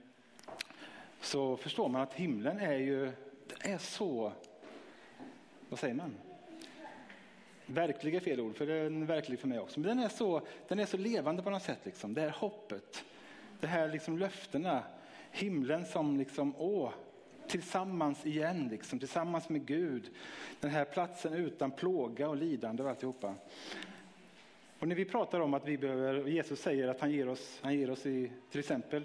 så 1.21 1.57
förstår 1.57 1.89
man 1.89 2.03
att 2.03 2.15
himlen 2.15 2.59
är 2.59 2.77
ju, 2.77 3.13
den 3.47 3.73
är 3.73 3.79
så, 3.79 4.33
vad 5.69 5.79
säger 5.79 5.95
man? 5.95 6.15
Verklig 7.67 8.15
är 8.15 8.21
fel 8.21 8.41
ord, 8.41 8.57
för 8.57 8.67
den 8.67 9.03
är 9.03 9.07
verklig 9.07 9.39
för 9.39 9.49
mig 9.49 9.59
också. 9.59 9.81
Men 9.81 9.89
den 9.89 10.05
är 10.05 10.09
så, 10.09 10.43
den 10.69 10.79
är 10.79 10.87
så 10.87 10.97
levande 10.97 11.43
på 11.43 11.51
något 11.51 11.63
sätt, 11.63 11.81
liksom. 11.83 12.15
det 12.15 12.21
här 12.21 12.31
hoppet, 12.31 13.05
det 13.61 13.67
här 13.67 13.89
liksom 13.89 14.19
löftena, 14.19 14.83
himlen 15.31 15.85
som 15.85 16.17
liksom, 16.17 16.55
åh, 16.59 16.93
tillsammans 17.49 18.27
igen, 18.27 18.69
liksom, 18.69 18.99
tillsammans 18.99 19.49
med 19.49 19.67
Gud. 19.67 20.11
Den 20.61 20.71
här 20.71 20.85
platsen 20.85 21.33
utan 21.33 21.71
plåga 21.71 22.29
och 22.29 22.37
lidande 22.37 22.83
och 22.83 22.89
alltihopa. 22.89 23.35
Och 24.79 24.89
när 24.89 24.97
vi 24.97 25.05
pratar 25.05 25.41
om 25.41 25.55
att 25.55 25.69
vi 25.69 25.79
behöver, 25.79 26.29
Jesus 26.29 26.61
säger 26.61 26.89
att 26.89 27.01
han 27.01 27.11
ger 27.11 27.29
oss, 27.29 27.59
han 27.63 27.75
ger 27.75 27.91
oss 27.91 28.07
i 28.07 28.31
till 28.51 28.61
exempel 28.61 29.03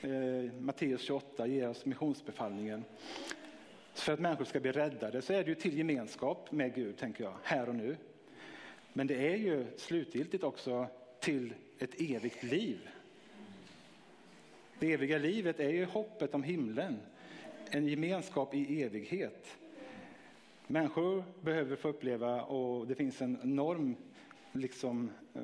eh, 0.00 0.52
Matteus 0.60 1.02
28, 1.02 1.46
ger 1.46 1.68
oss 1.68 1.84
missionsbefallningen. 1.84 2.84
För 3.94 4.12
att 4.12 4.20
människor 4.20 4.44
ska 4.44 4.60
bli 4.60 4.72
räddade 4.72 5.22
så 5.22 5.32
är 5.32 5.44
det 5.44 5.48
ju 5.48 5.54
till 5.54 5.78
gemenskap 5.78 6.52
med 6.52 6.74
Gud, 6.74 6.96
tänker 6.96 7.24
jag, 7.24 7.34
här 7.42 7.68
och 7.68 7.74
nu. 7.74 7.96
Men 8.92 9.06
det 9.06 9.32
är 9.32 9.36
ju 9.36 9.66
slutgiltigt 9.76 10.44
också 10.44 10.86
till 11.20 11.54
ett 11.78 12.00
evigt 12.00 12.42
liv. 12.42 12.88
Det 14.78 14.92
eviga 14.92 15.18
livet 15.18 15.60
är 15.60 15.70
ju 15.70 15.84
hoppet 15.84 16.34
om 16.34 16.42
himlen 16.42 16.98
en 17.70 17.88
gemenskap 17.88 18.54
i 18.54 18.82
evighet. 18.82 19.56
Människor 20.66 21.24
behöver 21.40 21.76
få 21.76 21.88
uppleva, 21.88 22.42
och 22.42 22.86
det 22.86 22.94
finns 22.94 23.22
en 23.22 23.38
enorm 23.42 23.96
liksom, 24.52 25.10
eh, 25.34 25.42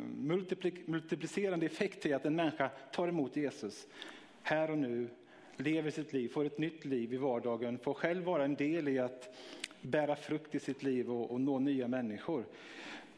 multiplicerande 0.87 1.67
effekt 1.67 2.07
i 2.07 2.13
att 2.13 2.25
en 2.25 2.37
människa 2.37 2.69
tar 2.69 3.09
emot 3.09 3.37
Jesus 3.37 3.87
här 4.43 4.71
och 4.71 4.79
nu, 4.79 5.09
lever 5.57 5.91
sitt 5.91 6.13
liv, 6.13 6.29
får 6.29 6.45
ett 6.45 6.59
nytt 6.59 6.85
liv 6.85 7.15
i 7.15 7.17
vardagen, 7.17 7.79
får 7.79 7.95
själv 7.95 8.25
vara 8.25 8.45
en 8.45 8.55
del 8.55 8.89
i 8.89 8.99
att 8.99 9.37
bära 9.83 10.17
frukt 10.17 10.55
i 10.55 10.61
sitt 10.61 10.83
liv 10.83 11.11
och, 11.11 11.31
och 11.31 11.41
nå 11.41 11.59
nya 11.59 11.89
människor. 11.89 12.45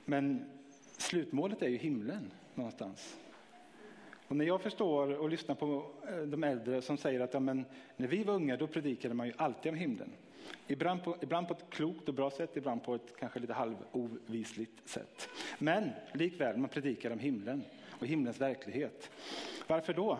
Men 0.04 0.44
slutmålet 0.98 1.62
är 1.62 1.68
ju 1.68 1.76
himlen 1.76 2.32
någonstans. 2.54 3.16
Och 4.34 4.38
när 4.38 4.44
jag 4.44 4.60
förstår 4.60 5.14
och 5.14 5.30
lyssnar 5.30 5.54
på 5.54 5.86
eh, 6.08 6.16
de 6.16 6.44
äldre 6.44 6.82
som 6.82 6.98
säger 6.98 7.20
att 7.20 7.34
ja, 7.34 7.40
men, 7.40 7.64
när 7.96 8.08
vi 8.08 8.22
var 8.22 8.34
unga 8.34 8.56
då 8.56 8.66
predikade 8.66 9.14
man 9.14 9.26
ju 9.26 9.32
alltid 9.36 9.72
om 9.72 9.78
himlen. 9.78 10.10
Ibland 10.66 11.04
på, 11.04 11.16
ibland 11.20 11.48
på 11.48 11.54
ett 11.54 11.64
klokt 11.70 12.08
och 12.08 12.14
bra 12.14 12.30
sätt, 12.30 12.56
ibland 12.56 12.84
på 12.84 12.94
ett 12.94 13.16
kanske 13.18 13.40
lite 13.40 13.52
halvovisligt 13.52 14.88
sätt. 14.88 15.28
Men 15.58 15.90
likväl, 16.12 16.56
man 16.56 16.68
predikar 16.68 17.10
om 17.10 17.18
himlen 17.18 17.62
och 17.90 18.06
himlens 18.06 18.40
verklighet. 18.40 19.10
Varför 19.66 19.94
då? 19.94 20.18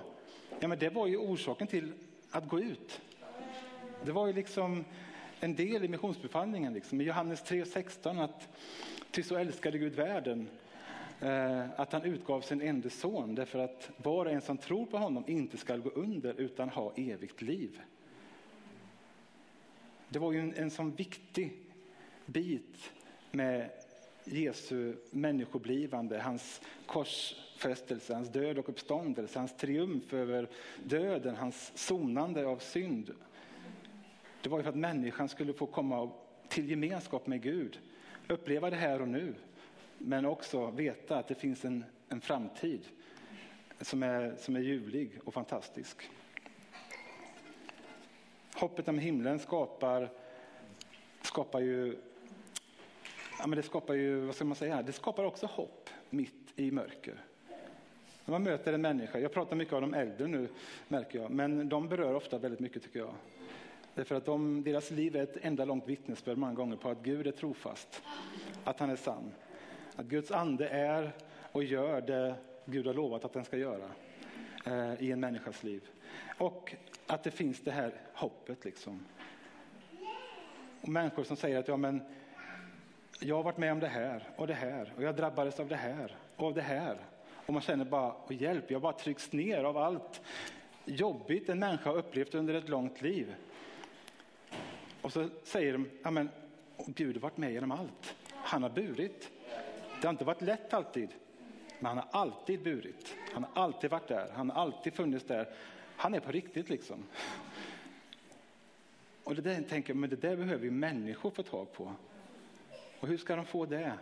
Ja, 0.61 0.69
men 0.69 0.79
det 0.79 0.89
var 0.89 1.07
ju 1.07 1.17
orsaken 1.17 1.67
till 1.67 1.93
att 2.31 2.49
gå 2.49 2.61
ut. 2.61 3.01
Det 4.05 4.13
var 4.13 4.27
ju 4.27 4.33
liksom 4.33 4.85
en 5.41 5.55
del 5.55 5.85
i 5.85 5.89
missionsbefallningen. 5.89 6.73
Liksom. 6.73 7.01
I 7.01 7.05
Johannes 7.05 7.45
3.16 7.45 8.25
att 8.25 8.49
till 9.11 9.25
så 9.25 9.37
älskade 9.37 9.79
Gud 9.79 9.95
världen 9.95 10.49
Eh, 11.25 11.81
att 11.81 11.93
han 11.93 12.03
utgav 12.03 12.41
sin 12.41 12.61
enda 12.61 12.91
son 12.91 13.35
därför 13.35 13.59
att 13.59 13.91
var 13.97 14.27
och 14.27 14.33
en 14.33 14.41
som 14.41 14.59
tror 14.59 14.87
på 14.87 14.99
honom 14.99 15.25
inte 15.27 15.57
ska 15.57 15.77
gå 15.77 15.91
under 15.91 16.41
utan 16.41 16.69
ha 16.69 16.93
evigt 16.97 17.43
liv. 17.43 17.81
Det 20.09 20.19
var 20.19 20.33
ju 20.33 20.41
en, 20.41 20.55
en 20.55 20.71
sån 20.71 20.95
viktig 20.95 21.53
bit 22.27 22.93
med 23.31 23.71
Jesu 24.25 24.97
människoblivande, 25.11 26.21
hans 26.21 26.61
korsfästelse, 26.87 28.15
hans 28.15 28.29
död 28.29 28.59
och 28.59 28.69
uppståndelse, 28.69 29.39
hans 29.39 29.57
triumf 29.57 30.13
över 30.13 30.49
döden, 30.85 31.37
hans 31.37 31.73
sonande 31.75 32.47
av 32.47 32.59
synd. 32.59 33.15
Det 34.43 34.49
var 34.49 34.59
ju 34.59 34.63
för 34.63 34.71
att 34.71 34.77
människan 34.77 35.29
skulle 35.29 35.53
få 35.53 35.67
komma 35.67 36.11
till 36.49 36.71
gemenskap 36.71 37.27
med 37.27 37.43
Gud, 37.43 37.79
uppleva 38.29 38.71
det 38.71 38.77
här 38.77 39.03
och 39.03 39.09
nu 39.09 39.35
men 40.05 40.27
också 40.27 40.71
veta 40.71 41.19
att 41.19 41.29
det 41.29 41.35
finns 41.35 41.65
en, 41.65 41.85
en 42.09 42.21
framtid 42.21 42.89
som 43.81 44.03
är, 44.03 44.37
som 44.39 44.57
är 44.57 44.61
ljuvlig 44.61 45.21
och 45.25 45.35
fantastisk. 45.35 46.11
Hoppet 48.55 48.89
om 48.89 48.99
himlen 48.99 49.39
skapar, 49.39 50.11
skapar 51.23 51.61
ju 51.61 51.97
Ja, 53.39 53.47
men 53.47 53.57
det 53.57 53.63
skapar 53.63 53.95
ju, 53.95 54.21
vad 54.21 54.35
ska 54.35 54.45
man 54.45 54.57
säga, 54.57 54.83
det 54.83 54.93
skapar 54.93 55.25
också 55.25 55.47
hopp 55.47 55.91
mitt 56.11 56.53
i 56.57 56.71
mörker. 56.71 57.15
När 58.25 58.33
man 58.33 58.43
möter 58.43 58.73
en 58.73 58.83
människa, 58.83 59.19
jag 59.19 59.33
pratar 59.33 59.57
mycket 59.57 59.75
om 59.75 59.81
de 59.81 59.95
äldre 59.95 60.27
nu 60.27 60.49
märker 60.89 61.19
jag, 61.19 61.31
men 61.31 61.69
de 61.69 61.89
berör 61.89 62.15
ofta 62.15 62.39
väldigt 62.39 62.61
mycket 62.61 62.83
tycker 62.83 62.99
jag. 62.99 63.15
Därför 63.95 64.15
att 64.15 64.25
de, 64.25 64.63
deras 64.63 64.91
liv 64.91 65.17
är 65.17 65.23
ett 65.23 65.37
enda 65.43 65.65
långt 65.65 65.89
vittnesbörd 65.89 66.39
många 66.39 66.55
gånger 66.55 66.77
på 66.77 66.89
att 66.89 67.03
Gud 67.03 67.27
är 67.27 67.33
trofast, 67.33 68.03
att 68.65 68.81
han 68.81 68.91
är 68.91 68.97
sann. 68.97 69.33
Att 69.97 70.07
Guds 70.07 70.31
ande 70.31 70.69
är 70.69 71.13
och 71.53 71.65
gör 71.65 72.01
det 72.01 72.35
Gud 72.65 72.87
har 72.87 72.95
lovat 72.95 73.25
att 73.25 73.33
den 73.33 73.45
ska 73.45 73.57
göra 73.57 73.91
eh, 74.67 75.03
i 75.03 75.13
en 75.13 75.21
människas 75.21 75.63
liv. 75.63 75.89
Och 76.39 76.75
att 77.07 77.23
det 77.25 77.31
finns 77.31 77.61
det 77.61 77.71
här 77.71 77.95
hoppet 78.15 78.65
liksom. 78.65 79.05
Och 80.81 80.89
människor 80.89 81.25
som 81.25 81.37
säger 81.37 81.59
att 81.59 81.69
ja, 81.69 81.77
men 81.77 82.03
jag 83.21 83.37
har 83.37 83.43
varit 83.43 83.59
med 83.59 83.73
om 83.73 83.81
det 83.81 83.89
här 83.89 84.29
och 84.37 84.47
det 84.47 84.55
här 84.55 84.93
och 84.97 85.03
jag 85.03 85.17
drabbades 85.17 85.61
av 85.61 85.69
det 85.69 85.77
här 85.77 86.17
och 86.37 86.47
av 86.47 86.55
det 86.55 86.63
här. 86.63 86.97
Och 87.47 87.53
man 87.53 87.63
känner 87.63 87.85
bara, 87.85 88.13
och 88.13 88.33
hjälp, 88.33 88.71
jag 88.71 88.83
bara 88.83 88.93
trycks 88.93 89.33
ner 89.33 89.65
av 89.65 89.77
allt 89.77 90.21
jobbigt 90.85 91.49
en 91.49 91.59
människa 91.59 91.91
har 91.91 91.97
upplevt 91.97 92.35
under 92.35 92.55
ett 92.55 92.69
långt 92.69 93.03
liv. 93.03 93.35
Och 95.03 95.13
så 95.13 95.29
säger 95.45 95.73
de, 95.73 95.91
ja 96.03 96.11
men 96.11 96.29
Gud 96.87 97.17
har 97.17 97.21
varit 97.21 97.37
med 97.37 97.53
genom 97.53 97.71
allt. 97.71 98.17
Han 98.33 98.63
har 98.63 98.71
burit. 98.71 99.31
Det 100.05 100.09
har 100.09 100.13
inte 100.13 100.25
varit 100.25 100.43
lätt 100.43 100.73
alltid, 100.73 101.09
men 101.79 101.87
han 101.87 101.97
har 101.97 102.21
alltid 102.21 102.63
burit. 102.63 103.15
Han 103.33 103.45
har 103.45 103.63
alltid 103.63 103.91
varit 103.91 104.09
där, 104.09 104.31
han 104.35 104.51
har 104.51 104.63
alltid 104.63 104.95
funnits 104.95 105.25
där. 105.25 105.49
Han 105.97 106.15
är 106.15 106.21
på 106.21 106.33
riktigt 106.33 106.69
liksom. 106.69 107.05
Och 109.25 109.35
det 109.35 109.43
där 109.43 109.63
tänker 109.63 109.91
jag, 109.91 109.97
men 109.97 110.11
det 110.11 110.17
där 110.17 110.37
behöver 110.37 110.65
ju 110.65 110.71
människor 110.71 111.31
få 111.31 111.43
tag 111.43 111.73
på. 111.73 111.93
Och 113.01 113.09
hur 113.09 113.17
ska 113.17 113.37
de 113.37 113.45
få 113.45 113.67
det? 113.67 113.93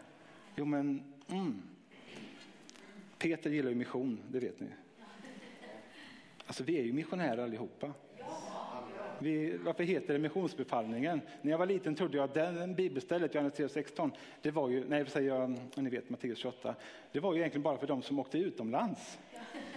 Jo 0.57 0.65
men, 0.65 1.03
mm. 1.29 1.63
Peter 3.19 3.51
gillar 3.51 3.71
ju 3.71 3.77
mission, 3.77 4.21
det 4.29 4.41
vet 4.41 4.61
ni. 4.61 4.69
Alltså 6.47 6.65
vi 6.65 6.79
är 6.79 6.83
ju 6.83 6.93
missionärer 6.93 7.43
allihopa. 7.43 7.93
Vi, 9.23 9.57
varför 9.57 9.85
heter 9.85 10.13
det 10.13 10.19
missionsbefallningen? 10.19 11.21
När 11.43 11.51
jag 11.51 11.59
var 11.59 11.67
liten 11.67 11.95
trodde 11.95 12.17
jag 12.17 12.25
att 12.25 12.35
den 12.35 12.75
bibelstället, 12.75 13.35
Johannes 13.35 13.55
3.16, 13.55 14.11
det 14.43 14.51
var 14.51 14.69
ju, 14.69 14.85
nej 14.89 15.07
säger 15.07 15.35
jag, 15.35 15.59
ni 15.75 15.91
vet 15.91 16.11
Matteus 16.11 16.39
28, 16.39 16.75
det 17.13 17.21
var 17.21 17.35
ju 17.35 17.39
egentligen 17.39 17.63
bara 17.63 17.79
för 17.79 17.87
de 17.87 18.03
som 18.03 18.19
åkte 18.19 18.39
utomlands. 18.39 19.19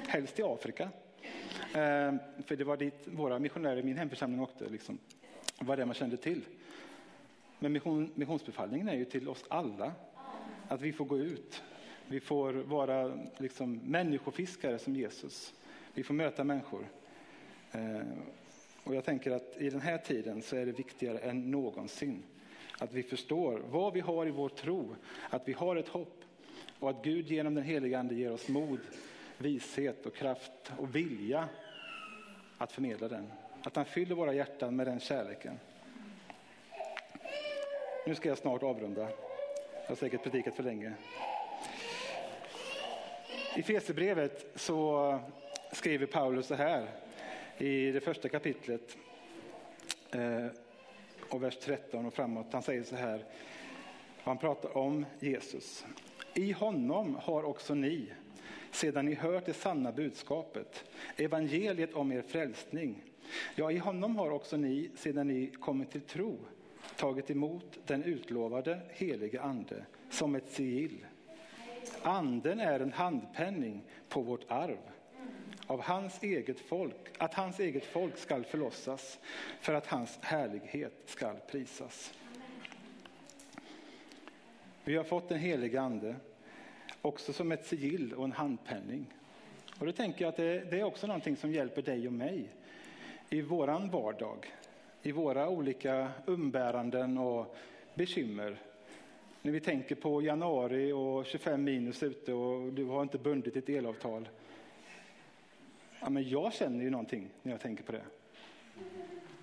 Helst 0.08 0.39
i 0.39 0.43
Afrika. 0.43 0.89
Eh, 1.73 2.15
för 2.45 2.55
det 2.55 2.63
var 2.63 2.77
dit 2.77 3.08
våra 3.08 3.39
missionärer 3.39 3.77
i 3.77 3.84
min 3.84 3.97
hemförsamling 3.97 4.41
åkte. 4.41 4.69
Liksom. 4.69 4.97
Det 5.60 5.65
var 5.65 5.77
det 5.77 5.86
man 5.86 5.95
kände 5.95 6.17
till. 6.17 6.41
Men 7.60 7.71
mission, 7.71 8.12
missionsbefallningen 8.15 8.88
är 8.88 8.95
ju 8.95 9.05
till 9.05 9.29
oss 9.29 9.45
alla. 9.47 9.91
Att 10.67 10.81
vi 10.81 10.93
får 10.93 11.05
gå 11.05 11.17
ut. 11.17 11.63
Vi 12.08 12.19
får 12.19 12.53
vara 12.53 13.17
liksom, 13.38 13.75
människofiskare 13.75 14.79
som 14.79 14.95
Jesus. 14.95 15.53
Vi 15.93 16.03
får 16.03 16.13
möta 16.13 16.43
människor. 16.43 16.88
Eh, 17.71 18.01
och 18.86 18.95
jag 18.95 19.04
tänker 19.04 19.32
att 19.32 19.58
i 19.58 19.69
den 19.69 19.82
här 19.82 19.98
tiden 19.98 20.41
så 20.41 20.56
är 20.56 20.65
det 20.65 20.71
viktigare 20.71 21.19
än 21.19 21.52
någonsin 21.52 22.24
att 22.80 22.93
vi 22.93 23.04
förstår 23.04 23.62
vad 23.69 23.93
vi 23.93 24.00
har 24.00 24.28
i 24.28 24.32
vår 24.32 24.50
tro, 24.50 24.95
att 25.30 25.48
vi 25.48 25.54
har 25.54 25.76
ett 25.76 25.88
hopp 25.88 26.24
och 26.80 26.89
att 26.89 27.04
Gud 27.04 27.28
genom 27.28 27.56
den 27.56 27.63
heliga 27.63 28.00
Ande 28.00 28.15
ger 28.15 28.32
oss 28.32 28.48
mod, 28.48 28.80
vishet 29.38 30.06
och 30.06 30.15
kraft 30.15 30.71
och 30.78 30.95
vilja 30.95 31.50
att 32.58 32.71
förmedla 32.71 33.08
den. 33.08 33.32
Att 33.63 33.76
han 33.76 33.86
fyller 33.86 34.15
våra 34.15 34.34
hjärtan 34.34 34.76
med 34.76 34.88
den 34.88 35.00
kärleken. 35.00 35.60
Nu 38.08 38.15
ska 38.15 38.30
jag 38.30 38.38
snart 38.38 38.63
avrunda. 38.63 39.10
Jag 39.82 39.88
har 39.88 39.95
säkert 39.95 40.24
predikat 40.24 40.56
för 40.56 40.63
länge. 40.63 40.93
I 43.58 43.63
Fesebrevet 43.63 44.52
så 44.56 45.19
skriver 45.71 46.06
Paulus 46.06 46.48
så 46.48 46.56
här 46.56 46.89
i 47.58 47.91
det 47.91 48.00
första 48.00 48.30
kapitlet 48.30 48.98
eh, 50.12 50.46
och 51.30 51.44
vers 51.44 51.58
13 51.58 52.06
och 52.06 52.13
framåt. 52.13 52.46
Han 52.52 52.63
säger 52.63 52.84
så 52.84 52.96
här, 52.96 53.26
han 54.24 54.38
pratar 54.38 54.78
om 54.78 55.06
Jesus. 55.20 55.86
I 56.34 56.52
honom 56.52 57.15
har 57.15 57.44
också 57.44 57.76
ni, 57.76 58.12
sedan 58.72 59.06
ni 59.06 59.13
hört 59.13 59.46
det 59.46 59.54
sanna 59.54 59.91
budskapet, 59.91 60.84
evangeliet 61.18 61.94
om 61.94 62.12
er 62.12 62.22
frälsning. 62.22 63.04
Ja, 63.56 63.72
i 63.72 63.78
honom 63.78 64.15
har 64.15 64.32
också 64.32 64.58
ni, 64.58 64.89
sedan 64.96 65.28
ni 65.28 65.48
kommit 65.48 65.91
till 65.91 66.02
tro, 66.02 66.38
tagit 66.96 67.30
emot 67.30 67.80
den 67.86 68.04
utlovade 68.04 68.80
helige 68.89 69.41
ande 69.41 69.86
som 70.10 70.36
ett 70.36 70.50
sigill. 70.50 71.06
Anden 72.02 72.60
är 72.60 72.80
en 72.80 72.94
handpenning 72.94 73.84
på 74.10 74.22
vårt 74.22 74.52
arv 74.52 74.78
av 75.67 75.82
hans 75.82 76.23
eget 76.23 76.60
folk, 76.60 76.95
att 77.17 77.34
hans 77.34 77.60
eget 77.60 77.86
folk 77.86 78.17
skall 78.17 78.45
förlossas 78.45 79.19
för 79.62 79.73
att 79.73 79.88
hans 79.88 80.19
härlighet 80.21 80.93
skall 81.06 81.36
prisas. 81.47 82.13
Vi 84.84 84.95
har 84.95 85.04
fått 85.04 85.32
en 85.32 85.39
helig 85.39 85.75
ande, 85.78 86.15
också 87.01 87.34
som 87.34 87.51
ett 87.51 87.65
sigill 87.65 88.13
och 88.13 88.25
en 88.25 88.32
handpenning. 88.32 89.06
Och 89.80 89.86
då 89.86 89.91
tänker 89.91 90.25
jag 90.25 90.30
att 90.30 90.38
det, 90.38 90.71
det 90.71 90.80
är 90.80 90.84
också 90.84 91.08
någonting 91.08 91.36
som 91.36 91.51
hjälper 91.51 91.82
dig 91.82 92.08
och 92.08 92.13
mig 92.13 92.49
i 93.30 93.41
våran 93.41 93.89
vardag, 93.89 94.54
i 95.01 95.12
våra 95.12 95.49
olika 95.49 96.12
umbäranden 96.25 97.17
och 97.17 97.56
bekymmer. 97.93 98.58
När 99.41 99.51
vi 99.51 99.60
tänker 99.60 99.95
på 99.95 100.21
januari 100.21 100.91
och 100.91 101.25
25 101.25 101.63
minus 101.63 102.04
ute 102.04 102.34
och 102.34 102.73
du 102.73 102.86
har 102.86 103.01
inte 103.01 103.17
bundit 103.17 103.54
ditt 103.54 103.69
elavtal. 103.69 104.30
Ja, 106.06 106.10
men 106.10 106.30
jag 106.30 106.54
känner 106.54 106.84
ju 106.84 106.89
någonting 106.89 107.30
när 107.41 107.52
jag 107.52 107.62
tänker 107.62 107.84
på 107.84 107.91
det. 107.91 108.06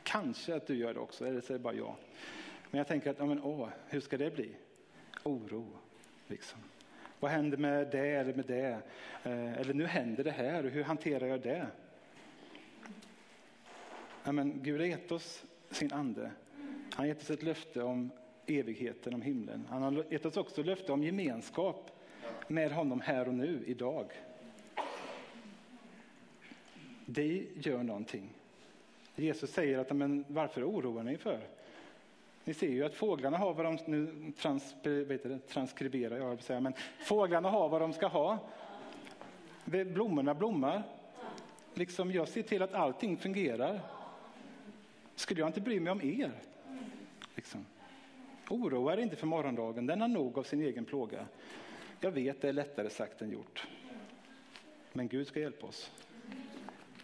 Kanske 0.02 0.54
att 0.54 0.66
du 0.66 0.76
gör 0.76 0.94
det 0.94 1.00
också, 1.00 1.26
eller 1.26 1.40
så 1.40 1.52
är 1.52 1.58
det 1.58 1.62
bara 1.62 1.74
jag. 1.74 1.94
Men 2.70 2.78
jag 2.78 2.86
tänker 2.86 3.10
att, 3.10 3.18
ja, 3.18 3.26
men, 3.26 3.42
åh, 3.42 3.68
hur 3.88 4.00
ska 4.00 4.16
det 4.16 4.34
bli? 4.34 4.56
Oro, 5.22 5.66
liksom. 6.26 6.58
Vad 7.20 7.30
händer 7.30 7.58
med 7.58 7.90
det 7.90 8.08
eller 8.08 8.34
med 8.34 8.46
det? 8.46 8.78
Eh, 9.22 9.52
eller 9.52 9.74
nu 9.74 9.86
händer 9.86 10.24
det 10.24 10.30
här, 10.30 10.64
hur 10.64 10.82
hanterar 10.82 11.26
jag 11.26 11.40
det? 11.40 11.66
Ja, 14.24 14.32
men 14.32 14.62
Gud 14.62 14.80
har 14.80 14.86
gett 14.86 15.12
oss 15.12 15.44
sin 15.70 15.92
ande. 15.92 16.30
Han 16.60 16.96
har 16.96 17.06
gett 17.06 17.22
oss 17.22 17.30
ett 17.30 17.42
löfte 17.42 17.82
om 17.82 18.10
evigheten, 18.46 19.14
om 19.14 19.22
himlen. 19.22 19.66
Han 19.70 19.82
har 19.82 20.04
gett 20.10 20.26
oss 20.26 20.36
också 20.36 20.62
löfte 20.62 20.92
om 20.92 21.04
gemenskap 21.04 21.90
med 22.48 22.72
honom 22.72 23.00
här 23.00 23.28
och 23.28 23.34
nu, 23.34 23.62
idag. 23.66 24.12
Det 27.12 27.46
gör 27.54 27.82
någonting. 27.82 28.28
Jesus 29.16 29.50
säger 29.50 29.78
att 29.78 29.96
men 29.96 30.24
varför 30.28 30.70
oroar 30.70 31.02
ni 31.02 31.16
för? 31.16 31.40
Ni 32.44 32.54
ser 32.54 32.68
ju 32.68 32.84
att 32.84 32.94
fåglarna 32.94 33.38
har 33.38 33.54
vad 33.54 33.66
de, 33.66 33.78
nu 33.86 34.32
trans, 34.32 34.74
vet 34.82 35.22
det, 35.22 35.38
transkriberar 35.38 36.16
jag 36.16 36.42
säga, 36.42 36.60
men 36.60 36.74
fåglarna 36.98 37.50
har 37.50 37.68
vad 37.68 37.80
de 37.80 37.92
ska 37.92 38.06
ha. 38.06 38.38
Blommorna 39.64 40.34
blommar. 40.34 40.82
Liksom 41.74 42.12
jag 42.12 42.28
ser 42.28 42.42
till 42.42 42.62
att 42.62 42.74
allting 42.74 43.16
fungerar. 43.16 43.80
Skulle 45.14 45.40
jag 45.40 45.48
inte 45.48 45.60
bry 45.60 45.80
mig 45.80 45.92
om 45.92 46.02
er? 46.02 46.32
Liksom. 47.34 47.66
Oroa 48.48 48.92
er 48.92 48.98
inte 48.98 49.16
för 49.16 49.26
morgondagen, 49.26 49.86
den 49.86 50.00
har 50.00 50.08
nog 50.08 50.38
av 50.38 50.42
sin 50.42 50.60
egen 50.60 50.84
plåga. 50.84 51.26
Jag 52.00 52.10
vet 52.10 52.40
det 52.40 52.48
är 52.48 52.52
lättare 52.52 52.90
sagt 52.90 53.22
än 53.22 53.30
gjort. 53.30 53.66
Men 54.92 55.08
Gud 55.08 55.26
ska 55.26 55.40
hjälpa 55.40 55.66
oss. 55.66 55.90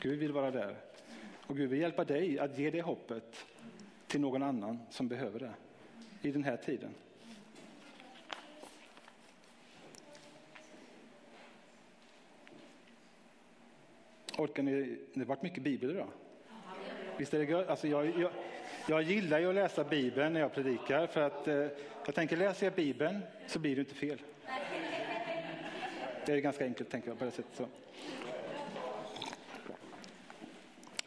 Gud 0.01 0.19
vill 0.19 0.33
vara 0.33 0.51
där. 0.51 0.77
Och 1.47 1.57
Gud 1.57 1.71
vill 1.71 1.81
hjälpa 1.81 2.05
dig 2.05 2.39
att 2.39 2.59
ge 2.59 2.71
det 2.71 2.83
hoppet 2.83 3.47
till 4.07 4.21
någon 4.21 4.43
annan 4.43 4.79
som 4.91 5.09
behöver 5.09 5.39
det 5.41 5.53
i 6.29 6.33
den 6.33 6.45
här 6.45 6.57
tiden. 6.57 6.95
Orkar 14.39 14.63
ni? 14.63 14.99
Det 15.15 15.21
har 15.21 15.27
varit 15.27 15.43
mycket 15.43 15.63
bibel 15.63 15.91
idag. 15.91 16.09
Visst 17.17 17.35
är 17.35 17.39
det 17.39 17.45
gött? 17.45 17.69
Alltså 17.69 17.89
jag, 17.89 18.19
jag, 18.19 18.31
jag 18.89 19.03
gillar 19.03 19.39
ju 19.39 19.49
att 19.49 19.55
läsa 19.55 19.85
Bibeln 19.85 20.33
när 20.33 20.41
jag 20.41 20.55
predikar 20.55 21.07
för 21.07 21.21
att 21.21 21.49
eh, 21.49 21.55
jag 22.07 22.15
tänker 22.15 22.37
läser 22.37 22.67
jag 22.67 22.75
Bibeln 22.75 23.21
så 23.47 23.59
blir 23.59 23.77
det 23.77 23.81
inte 23.81 23.95
fel. 23.95 24.19
Det 26.27 26.33
är 26.33 26.39
ganska 26.39 26.65
enkelt 26.65 26.91
tänker 26.91 27.09
jag 27.09 27.19
på 27.19 27.25
det 27.25 27.31
sättet. 27.31 27.57
Så. 27.57 27.67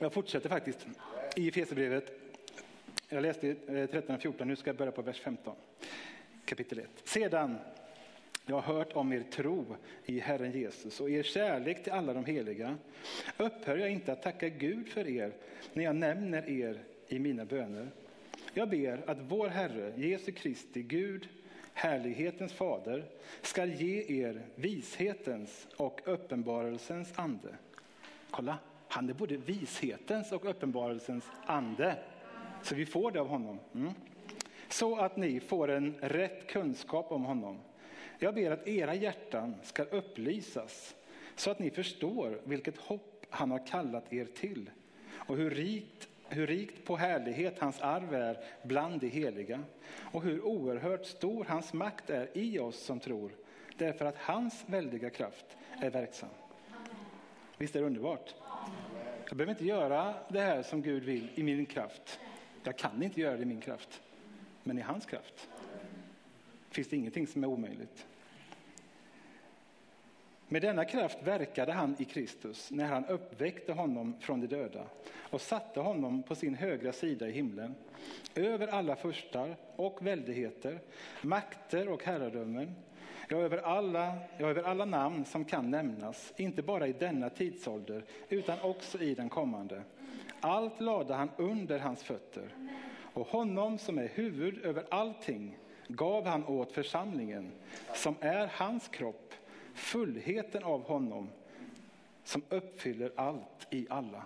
Jag 0.02 0.14
fortsätter 0.14 0.50
faktiskt 0.50 0.88
i 1.36 1.48
Efesierbrevet. 1.48 2.12
Jag 3.10 3.22
läste 3.22 3.50
eh, 3.50 3.90
13 3.90 4.16
och 4.16 4.22
14, 4.22 4.48
nu 4.48 4.56
ska 4.56 4.70
jag 4.70 4.78
börja 4.78 4.92
på 4.92 5.02
vers 5.02 5.20
15. 5.20 5.56
Kapitel 6.46 6.80
1. 6.80 6.90
Sedan 7.04 7.58
jag 8.46 8.56
har 8.56 8.74
hört 8.74 8.94
om 8.94 9.14
er 9.14 9.24
tro 9.32 9.76
i 10.06 10.20
Herren 10.20 10.52
Jesus 10.52 11.00
och 11.00 11.10
er 11.10 11.24
kärlek 11.24 11.84
till 11.84 11.92
alla 11.92 12.14
de 12.14 12.26
heliga 12.26 12.78
upphör 13.38 13.78
jag 13.78 13.92
inte 13.92 14.12
att 14.12 14.22
tacka 14.22 14.50
Gud 14.50 14.90
för 14.90 15.08
er 15.08 15.34
när 15.74 15.84
jag 15.84 15.96
nämner 15.96 16.50
er 16.50 16.84
i 17.08 17.20
mina 17.20 17.46
böner. 17.46 17.92
Jag 18.54 18.70
ber 18.70 19.10
att 19.10 19.18
vår 19.20 19.48
Herre 19.48 19.94
Jesu 19.96 20.32
Kristi 20.32 20.82
Gud, 20.82 21.28
härlighetens 21.74 22.54
fader, 22.54 23.06
ska 23.42 23.66
ge 23.66 24.24
er 24.24 24.42
vishetens 24.56 25.68
och 25.78 26.02
uppenbarelsens 26.06 27.14
ande. 27.16 27.56
Kolla, 28.32 28.58
han 28.92 29.10
är 29.10 29.14
både 29.14 29.38
vishetens 29.38 30.32
och 30.32 30.50
uppenbarelsens 30.50 31.26
ande. 31.46 31.98
Så 32.62 32.76
vi 32.76 32.86
får 32.86 33.12
det 33.12 33.22
av 33.22 33.28
honom. 33.28 33.60
Mm. 33.76 33.94
Så 34.70 34.96
att 34.96 35.18
ni 35.18 35.40
får 35.40 35.72
en 35.72 35.96
rätt 36.02 36.48
kunskap 36.48 37.12
om 37.12 37.24
honom. 37.24 37.60
Jag 38.20 38.36
ber 38.36 38.52
att 38.52 38.68
era 38.68 38.96
hjärtan 38.96 39.56
ska 39.64 39.84
upplysas 39.84 40.96
så 41.36 41.52
att 41.52 41.60
ni 41.60 41.70
förstår 41.70 42.42
vilket 42.44 42.78
hopp 42.78 43.26
han 43.30 43.52
har 43.52 43.68
kallat 43.68 44.14
er 44.14 44.26
till 44.26 44.70
och 45.12 45.38
hur 45.38 45.50
rikt, 45.50 46.08
hur 46.30 46.48
rikt 46.48 46.86
på 46.86 46.96
härlighet 46.96 47.60
hans 47.60 47.82
arv 47.82 48.14
är 48.14 48.38
bland 48.64 49.02
de 49.02 49.10
heliga 49.10 49.64
och 50.12 50.24
hur 50.24 50.46
oerhört 50.46 51.06
stor 51.06 51.46
hans 51.46 51.74
makt 51.74 52.10
är 52.10 52.38
i 52.38 52.60
oss 52.60 52.84
som 52.84 53.00
tror 53.00 53.32
därför 53.78 54.06
att 54.06 54.18
hans 54.18 54.64
väldiga 54.68 55.10
kraft 55.10 55.46
är 55.82 55.90
verksam. 55.90 56.30
Visst 57.58 57.76
är 57.76 57.80
det 57.80 57.86
underbart? 57.86 58.36
Jag 59.32 59.38
behöver 59.38 59.52
inte 59.52 59.66
göra 59.66 60.14
det 60.30 60.40
här 60.40 60.64
som 60.64 60.82
Gud 60.82 61.04
vill 61.04 61.30
i 61.36 61.44
min 61.44 61.66
kraft. 61.66 62.20
Jag 62.64 62.78
kan 62.78 63.04
inte 63.04 63.22
göra 63.22 63.36
det 63.36 63.42
i 63.42 63.46
min 63.46 63.62
kraft. 63.62 64.02
Men 64.64 64.78
i 64.78 64.82
hans 64.82 65.06
kraft 65.06 65.50
finns 66.70 66.88
det 66.88 66.96
ingenting 66.96 67.28
som 67.28 67.44
är 67.44 67.48
omöjligt. 67.48 68.06
Med 70.48 70.62
denna 70.62 70.86
kraft 70.86 71.18
verkade 71.24 71.72
han 71.72 71.96
i 72.00 72.06
Kristus 72.06 72.72
när 72.72 72.86
han 72.86 73.06
uppväckte 73.06 73.74
honom 73.74 74.20
från 74.20 74.42
de 74.42 74.48
döda 74.48 74.84
och 75.30 75.42
satte 75.42 75.80
honom 75.80 76.24
på 76.24 76.36
sin 76.36 76.56
högra 76.56 76.94
sida 76.94 77.28
i 77.28 77.32
himlen, 77.32 77.76
över 78.36 78.68
alla 78.68 78.96
furstar 78.96 79.56
och 79.76 80.08
väldigheter, 80.08 80.80
makter 81.22 81.90
och 81.90 82.04
herradömen, 82.04 82.76
ja, 83.32 83.38
över 83.38 83.58
alla, 83.58 84.18
ja, 84.38 84.48
över 84.48 84.64
alla 84.64 84.86
namn 84.86 85.26
som 85.26 85.46
kan 85.46 85.72
nämnas, 85.72 86.34
inte 86.38 86.62
bara 86.62 86.88
i 86.88 86.94
denna 86.94 87.30
tidsålder, 87.30 88.04
utan 88.30 88.62
också 88.62 89.02
i 89.02 89.16
den 89.16 89.30
kommande. 89.30 89.84
Allt 90.40 90.82
lade 90.82 91.14
han 91.14 91.30
under 91.38 91.80
hans 91.80 92.04
fötter, 92.04 92.56
och 93.14 93.28
honom 93.28 93.78
som 93.78 93.98
är 93.98 94.08
huvud 94.08 94.66
över 94.66 94.86
allting 94.90 95.58
gav 95.88 96.26
han 96.26 96.46
åt 96.46 96.72
församlingen, 96.72 97.52
som 97.96 98.16
är 98.20 98.48
hans 98.54 98.88
kropp, 98.88 99.34
fullheten 99.74 100.64
av 100.64 100.84
honom 100.84 101.30
som 102.24 102.42
uppfyller 102.50 103.12
allt 103.16 103.68
i 103.70 103.88
alla. 103.90 104.24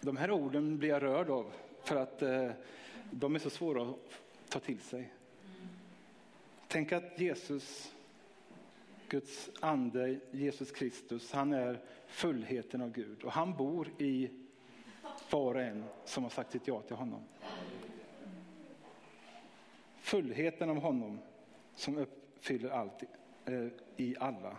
De 0.00 0.16
här 0.16 0.30
orden 0.30 0.78
blir 0.78 0.88
jag 0.88 1.02
rörd 1.02 1.30
av 1.30 1.52
för 1.84 1.96
att 1.96 2.22
eh, 2.22 2.50
de 3.10 3.34
är 3.34 3.38
så 3.38 3.50
svåra 3.50 3.82
att 3.82 4.25
ta 4.48 4.60
till 4.60 4.80
sig. 4.80 5.12
Tänk 6.68 6.92
att 6.92 7.20
Jesus, 7.20 7.94
Guds 9.08 9.50
ande, 9.60 10.20
Jesus 10.30 10.72
Kristus, 10.72 11.32
han 11.32 11.52
är 11.52 11.80
fullheten 12.06 12.80
av 12.80 12.92
Gud 12.92 13.24
och 13.24 13.32
han 13.32 13.56
bor 13.56 13.88
i 13.98 14.30
var 15.30 15.54
och 15.54 15.60
en 15.60 15.84
som 16.04 16.22
har 16.22 16.30
sagt 16.30 16.52
sitt 16.52 16.68
ja 16.68 16.82
till 16.82 16.96
honom. 16.96 17.24
Fullheten 19.96 20.70
av 20.70 20.76
honom 20.76 21.18
som 21.74 21.98
uppfyller 21.98 22.70
allt 22.70 23.02
eh, 23.44 23.66
i 23.96 24.16
alla. 24.20 24.56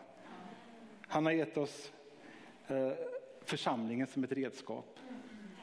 Han 1.02 1.26
har 1.26 1.34
gett 1.34 1.58
oss 1.58 1.92
eh, 2.68 2.92
församlingen 3.46 4.08
som 4.08 4.24
ett 4.24 4.32
redskap, 4.32 5.00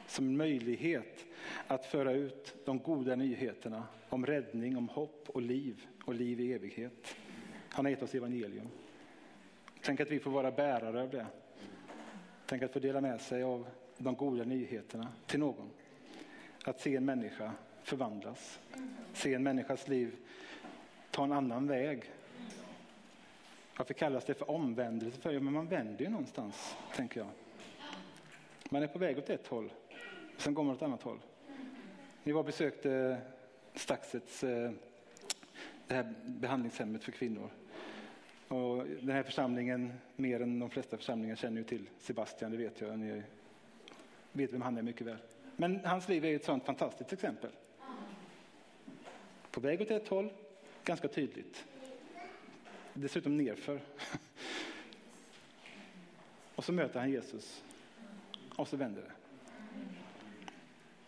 som 0.07 0.25
en 0.25 0.37
möjlighet 0.37 1.25
att 1.67 1.85
föra 1.85 2.11
ut 2.11 2.55
de 2.65 2.79
goda 2.79 3.15
nyheterna 3.15 3.83
om 4.09 4.25
räddning, 4.25 4.77
om 4.77 4.89
hopp 4.89 5.29
och 5.29 5.41
liv 5.41 5.87
och 6.05 6.13
liv 6.13 6.39
i 6.39 6.53
evighet. 6.53 7.15
Han 7.69 7.85
har 7.85 7.89
gett 7.89 8.03
oss 8.03 8.15
evangelium. 8.15 8.67
Tänk 9.81 9.99
att 9.99 10.11
vi 10.11 10.19
får 10.19 10.31
vara 10.31 10.51
bärare 10.51 11.01
av 11.01 11.09
det. 11.09 11.25
Tänk 12.45 12.63
att 12.63 12.73
få 12.73 12.79
dela 12.79 13.01
med 13.01 13.21
sig 13.21 13.43
av 13.43 13.67
de 13.97 14.15
goda 14.15 14.43
nyheterna 14.43 15.07
till 15.25 15.39
någon. 15.39 15.69
Att 16.65 16.79
se 16.79 16.95
en 16.95 17.05
människa 17.05 17.51
förvandlas, 17.83 18.59
se 19.13 19.33
en 19.33 19.43
människas 19.43 19.87
liv 19.87 20.15
ta 21.15 21.23
en 21.23 21.31
annan 21.31 21.67
väg. 21.67 22.11
Varför 23.77 23.93
kallas 23.93 24.25
det 24.25 24.33
för 24.33 24.51
omvändelse? 24.51 25.21
För, 25.21 25.31
ja, 25.31 25.39
men 25.39 25.53
man 25.53 25.67
vänder 25.67 26.05
ju 26.05 26.09
någonstans, 26.11 26.75
tänker 26.95 27.19
jag. 27.19 27.29
Man 28.69 28.83
är 28.83 28.87
på 28.87 28.99
väg 28.99 29.17
åt 29.17 29.29
ett 29.29 29.47
håll, 29.47 29.73
sen 30.37 30.53
går 30.53 30.63
man 30.63 30.71
åt 30.71 30.77
ett 30.77 30.83
annat 30.83 31.01
håll. 31.01 31.19
Ni 32.25 32.31
var 32.31 32.39
och 32.39 32.45
besökte 32.45 32.91
eh, 32.91 33.17
Staxets 33.73 34.43
eh, 34.43 34.71
det 35.87 35.93
här 35.93 36.13
behandlingshemmet 36.25 37.03
för 37.03 37.11
kvinnor. 37.11 37.49
Och 38.47 38.85
den 38.85 39.09
här 39.09 39.23
församlingen, 39.23 39.93
mer 40.15 40.41
än 40.41 40.59
de 40.59 40.69
flesta 40.69 40.97
församlingar, 40.97 41.35
känner 41.35 41.57
ju 41.57 41.63
till 41.63 41.89
Sebastian, 41.99 42.51
det 42.51 42.57
vet 42.57 42.81
jag. 42.81 42.99
Ni 42.99 43.23
vet 44.31 44.53
vem 44.53 44.61
han 44.61 44.77
är 44.77 44.81
mycket 44.81 45.07
väl. 45.07 45.17
Men 45.55 45.85
hans 45.85 46.09
liv 46.09 46.25
är 46.25 46.35
ett 46.35 46.45
sådant 46.45 46.65
fantastiskt 46.65 47.13
exempel. 47.13 47.51
På 49.51 49.59
väg 49.59 49.81
åt 49.81 49.91
ett 49.91 50.07
håll, 50.07 50.33
ganska 50.83 51.07
tydligt. 51.07 51.65
Dessutom 52.93 53.37
nerför. 53.37 53.81
Och 56.55 56.65
så 56.65 56.71
möter 56.71 56.99
han 56.99 57.11
Jesus. 57.11 57.63
Och 58.55 58.67
så 58.67 58.77
vänder 58.77 59.01
det. 59.01 59.24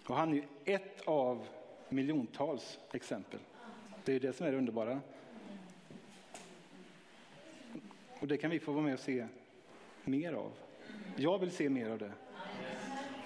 Och 0.08 0.16
han 0.16 0.34
är 0.34 0.44
ett 0.66 1.02
av 1.06 1.48
miljontals 1.90 2.80
exempel. 2.92 3.40
Det 4.06 4.14
är 4.14 4.20
det 4.20 4.34
som 4.34 4.48
är 4.48 4.52
det 4.52 4.58
underbara. 4.58 5.02
Och 8.20 8.28
det 8.28 8.38
kan 8.38 8.52
vi 8.52 8.60
få 8.60 8.72
vara 8.72 8.84
med 8.84 8.94
och 8.94 9.00
se 9.00 9.28
mer 10.04 10.34
av. 10.34 10.52
Jag 11.16 11.40
vill 11.40 11.52
se 11.52 11.70
mer 11.70 11.90
av 11.90 11.98
det. 11.98 12.12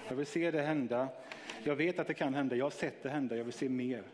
Jag 0.08 0.16
vill 0.16 0.26
se 0.26 0.50
det 0.50 0.62
hända. 0.62 1.08
Jag 1.64 1.76
vet 1.76 1.98
att 1.98 2.06
det 2.06 2.14
kan 2.14 2.34
hända. 2.34 2.56
Jag 2.56 2.64
har 2.64 2.70
sett 2.70 3.02
det 3.02 3.10
hända. 3.10 3.36
Jag 3.36 3.44
vill 3.44 3.52
se 3.52 3.68
mer. 3.68 4.04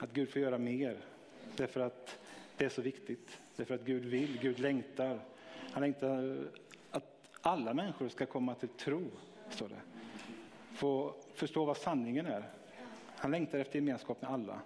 Att 0.00 0.12
Gud 0.12 0.28
får 0.28 0.42
göra 0.42 0.58
mer. 0.58 0.96
Därför 1.56 1.80
att 1.80 2.18
det 2.56 2.64
är 2.64 2.68
så 2.68 2.82
viktigt. 2.82 3.40
Därför 3.56 3.74
att 3.74 3.84
Gud 3.84 4.04
vill, 4.04 4.38
Gud 4.42 4.58
längtar. 4.58 5.20
Han 5.72 5.80
längtar 5.80 6.38
att 6.90 7.30
alla 7.40 7.74
människor 7.74 8.08
ska 8.08 8.26
komma 8.26 8.54
till 8.54 8.68
tro, 8.68 9.10
står 9.50 9.68
det. 9.68 9.95
Få 10.76 11.14
förstå 11.34 11.64
vad 11.64 11.76
sanningen 11.76 12.26
är. 12.26 12.48
Han 13.16 13.30
längtar 13.30 13.58
efter 13.58 13.78
gemenskap 13.78 14.22
med 14.22 14.30
alla. 14.30 14.60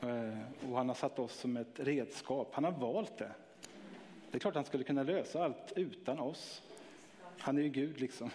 Eh, 0.00 0.38
och 0.70 0.76
han 0.76 0.88
har 0.88 0.94
satt 0.94 1.18
oss 1.18 1.32
som 1.32 1.56
ett 1.56 1.80
redskap. 1.80 2.48
Han 2.52 2.64
har 2.64 2.72
valt 2.72 3.18
det. 3.18 3.30
Det 4.30 4.36
är 4.36 4.38
klart 4.38 4.54
han 4.54 4.64
skulle 4.64 4.84
kunna 4.84 5.02
lösa 5.02 5.44
allt 5.44 5.72
utan 5.76 6.18
oss. 6.18 6.62
Han 7.38 7.58
är 7.58 7.62
ju 7.62 7.68
Gud 7.68 8.00
liksom. 8.00 8.30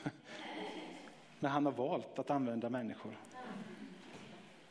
Men 1.39 1.51
han 1.51 1.65
har 1.65 1.73
valt 1.73 2.19
att 2.19 2.29
använda 2.29 2.69
människor 2.69 3.17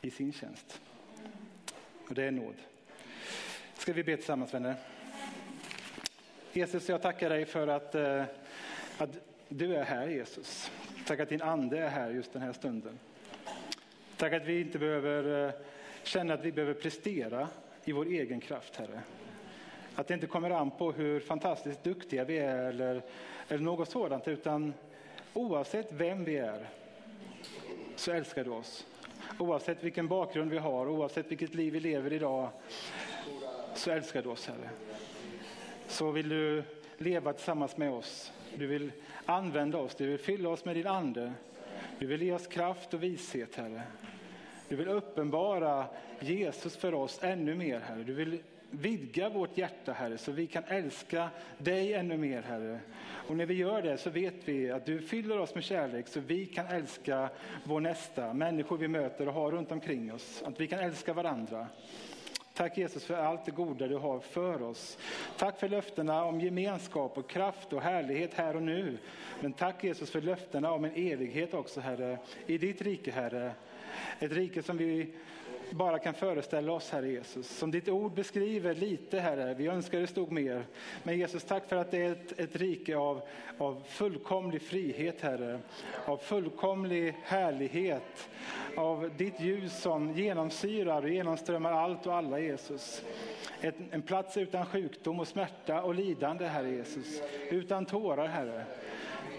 i 0.01 0.11
sin 0.11 0.33
tjänst. 0.33 0.81
Och 2.09 2.15
det 2.15 2.23
är 2.23 2.31
nåd. 2.31 2.55
Ska 3.73 3.93
vi 3.93 4.03
be 4.03 4.15
tillsammans 4.15 4.53
vänner? 4.53 4.75
Jesus, 6.53 6.89
jag 6.89 7.01
tackar 7.01 7.29
dig 7.29 7.45
för 7.45 7.67
att, 7.67 7.95
eh, 7.95 8.23
att 8.97 9.09
du 9.49 9.75
är 9.75 9.83
här 9.83 10.07
Jesus. 10.07 10.71
Tack 11.05 11.19
att 11.19 11.29
din 11.29 11.41
ande 11.41 11.79
är 11.79 11.89
här 11.89 12.09
just 12.09 12.33
den 12.33 12.41
här 12.41 12.53
stunden. 12.53 12.99
Tack 14.17 14.33
att 14.33 14.45
vi 14.45 14.61
inte 14.61 14.79
behöver 14.79 15.47
eh, 15.47 15.53
känna 16.03 16.33
att 16.33 16.45
vi 16.45 16.51
behöver 16.51 16.73
prestera 16.73 17.47
i 17.83 17.91
vår 17.91 18.05
egen 18.05 18.41
kraft, 18.41 18.75
Herre. 18.75 19.01
Att 19.95 20.07
det 20.07 20.13
inte 20.13 20.27
kommer 20.27 20.49
an 20.49 20.71
på 20.71 20.91
hur 20.91 21.19
fantastiskt 21.19 21.83
duktiga 21.83 22.23
vi 22.23 22.37
är 22.37 22.57
eller, 22.57 23.01
eller 23.47 23.63
något 23.63 23.89
sådant, 23.89 24.27
utan 24.27 24.73
oavsett 25.33 25.91
vem 25.91 26.23
vi 26.23 26.37
är 26.37 26.69
så 27.95 28.11
älskar 28.11 28.43
du 28.43 28.49
oss. 28.49 28.87
Oavsett 29.39 29.83
vilken 29.83 30.07
bakgrund 30.07 30.51
vi 30.51 30.57
har, 30.57 30.87
oavsett 30.87 31.31
vilket 31.31 31.55
liv 31.55 31.73
vi 31.73 31.79
lever 31.79 32.13
idag, 32.13 32.49
så 33.75 33.91
älskar 33.91 34.21
du 34.21 34.29
oss, 34.29 34.47
Herre. 34.47 34.69
Så 35.87 36.11
vill 36.11 36.29
du 36.29 36.63
leva 36.97 37.33
tillsammans 37.33 37.77
med 37.77 37.91
oss. 37.91 38.31
Du 38.57 38.67
vill 38.67 38.91
använda 39.25 39.77
oss, 39.77 39.95
du 39.95 40.07
vill 40.07 40.17
fylla 40.17 40.49
oss 40.49 40.65
med 40.65 40.75
din 40.75 40.87
ande. 40.87 41.33
Du 41.99 42.07
vill 42.07 42.21
ge 42.21 42.33
oss 42.33 42.47
kraft 42.47 42.93
och 42.93 43.03
vishet, 43.03 43.55
Herre. 43.55 43.81
Du 44.69 44.75
vill 44.75 44.87
uppenbara 44.87 45.85
Jesus 46.19 46.77
för 46.77 46.93
oss 46.93 47.19
ännu 47.23 47.55
mer, 47.55 47.79
Herre. 47.79 48.03
Du 48.03 48.13
vill 48.13 48.39
vidga 48.71 49.29
vårt 49.29 49.57
hjärta, 49.57 49.93
Herre, 49.93 50.17
så 50.17 50.31
vi 50.31 50.47
kan 50.47 50.63
älska 50.63 51.29
dig 51.57 51.93
ännu 51.93 52.17
mer, 52.17 52.41
Herre. 52.41 52.79
Och 53.27 53.37
när 53.37 53.45
vi 53.45 53.53
gör 53.53 53.81
det 53.81 53.97
så 53.97 54.09
vet 54.09 54.33
vi 54.45 54.71
att 54.71 54.85
du 54.85 55.01
fyller 55.01 55.39
oss 55.39 55.55
med 55.55 55.63
kärlek 55.63 56.07
så 56.07 56.19
vi 56.19 56.45
kan 56.45 56.67
älska 56.67 57.29
vår 57.63 57.79
nästa, 57.79 58.33
människor 58.33 58.77
vi 58.77 58.87
möter 58.87 59.27
och 59.27 59.33
har 59.33 59.51
runt 59.51 59.71
omkring 59.71 60.13
oss. 60.13 60.43
Att 60.45 60.59
vi 60.59 60.67
kan 60.67 60.79
älska 60.79 61.13
varandra. 61.13 61.67
Tack 62.53 62.77
Jesus 62.77 63.05
för 63.05 63.13
allt 63.13 63.45
det 63.45 63.51
goda 63.51 63.87
du 63.87 63.95
har 63.95 64.19
för 64.19 64.61
oss. 64.61 64.97
Tack 65.37 65.59
för 65.59 65.69
löftena 65.69 66.23
om 66.23 66.41
gemenskap 66.41 67.17
och 67.17 67.29
kraft 67.29 67.73
och 67.73 67.81
härlighet 67.81 68.33
här 68.33 68.55
och 68.55 68.63
nu. 68.63 68.97
Men 69.39 69.53
tack 69.53 69.83
Jesus 69.83 70.11
för 70.11 70.21
löftena 70.21 70.71
om 70.71 70.85
en 70.85 70.95
evighet 70.95 71.53
också 71.53 71.79
Herre, 71.79 72.17
i 72.45 72.57
ditt 72.57 72.81
rike 72.81 73.11
Herre. 73.11 73.51
Ett 74.19 74.31
rike 74.31 74.63
som 74.63 74.77
vi 74.77 75.13
bara 75.73 75.99
kan 75.99 76.13
föreställa 76.13 76.71
oss, 76.71 76.89
Herre 76.89 77.07
Jesus. 77.07 77.57
Som 77.57 77.71
ditt 77.71 77.89
ord 77.89 78.13
beskriver 78.13 78.75
lite, 78.75 79.19
Herre. 79.19 79.53
Vi 79.53 79.67
önskar 79.67 79.99
det 79.99 80.07
stod 80.07 80.31
mer. 80.31 80.65
Men 81.03 81.17
Jesus, 81.17 81.43
tack 81.43 81.69
för 81.69 81.75
att 81.75 81.91
det 81.91 82.05
är 82.05 82.11
ett, 82.11 82.39
ett 82.39 82.55
rike 82.55 82.97
av, 82.97 83.21
av 83.57 83.83
fullkomlig 83.87 84.61
frihet, 84.61 85.21
Herre. 85.21 85.59
Av 86.05 86.17
fullkomlig 86.17 87.15
härlighet. 87.23 88.29
Av 88.77 89.11
ditt 89.17 89.39
ljus 89.39 89.81
som 89.81 90.11
genomsyrar 90.11 91.01
och 91.01 91.09
genomströmmar 91.09 91.71
allt 91.71 92.07
och 92.07 92.15
alla, 92.15 92.39
Jesus. 92.39 93.03
Ett, 93.61 93.75
en 93.91 94.01
plats 94.01 94.37
utan 94.37 94.65
sjukdom 94.65 95.19
och 95.19 95.27
smärta 95.27 95.81
och 95.81 95.95
lidande, 95.95 96.45
Herre 96.45 96.69
Jesus. 96.69 97.21
Utan 97.49 97.85
tårar, 97.85 98.27
Herre. 98.27 98.65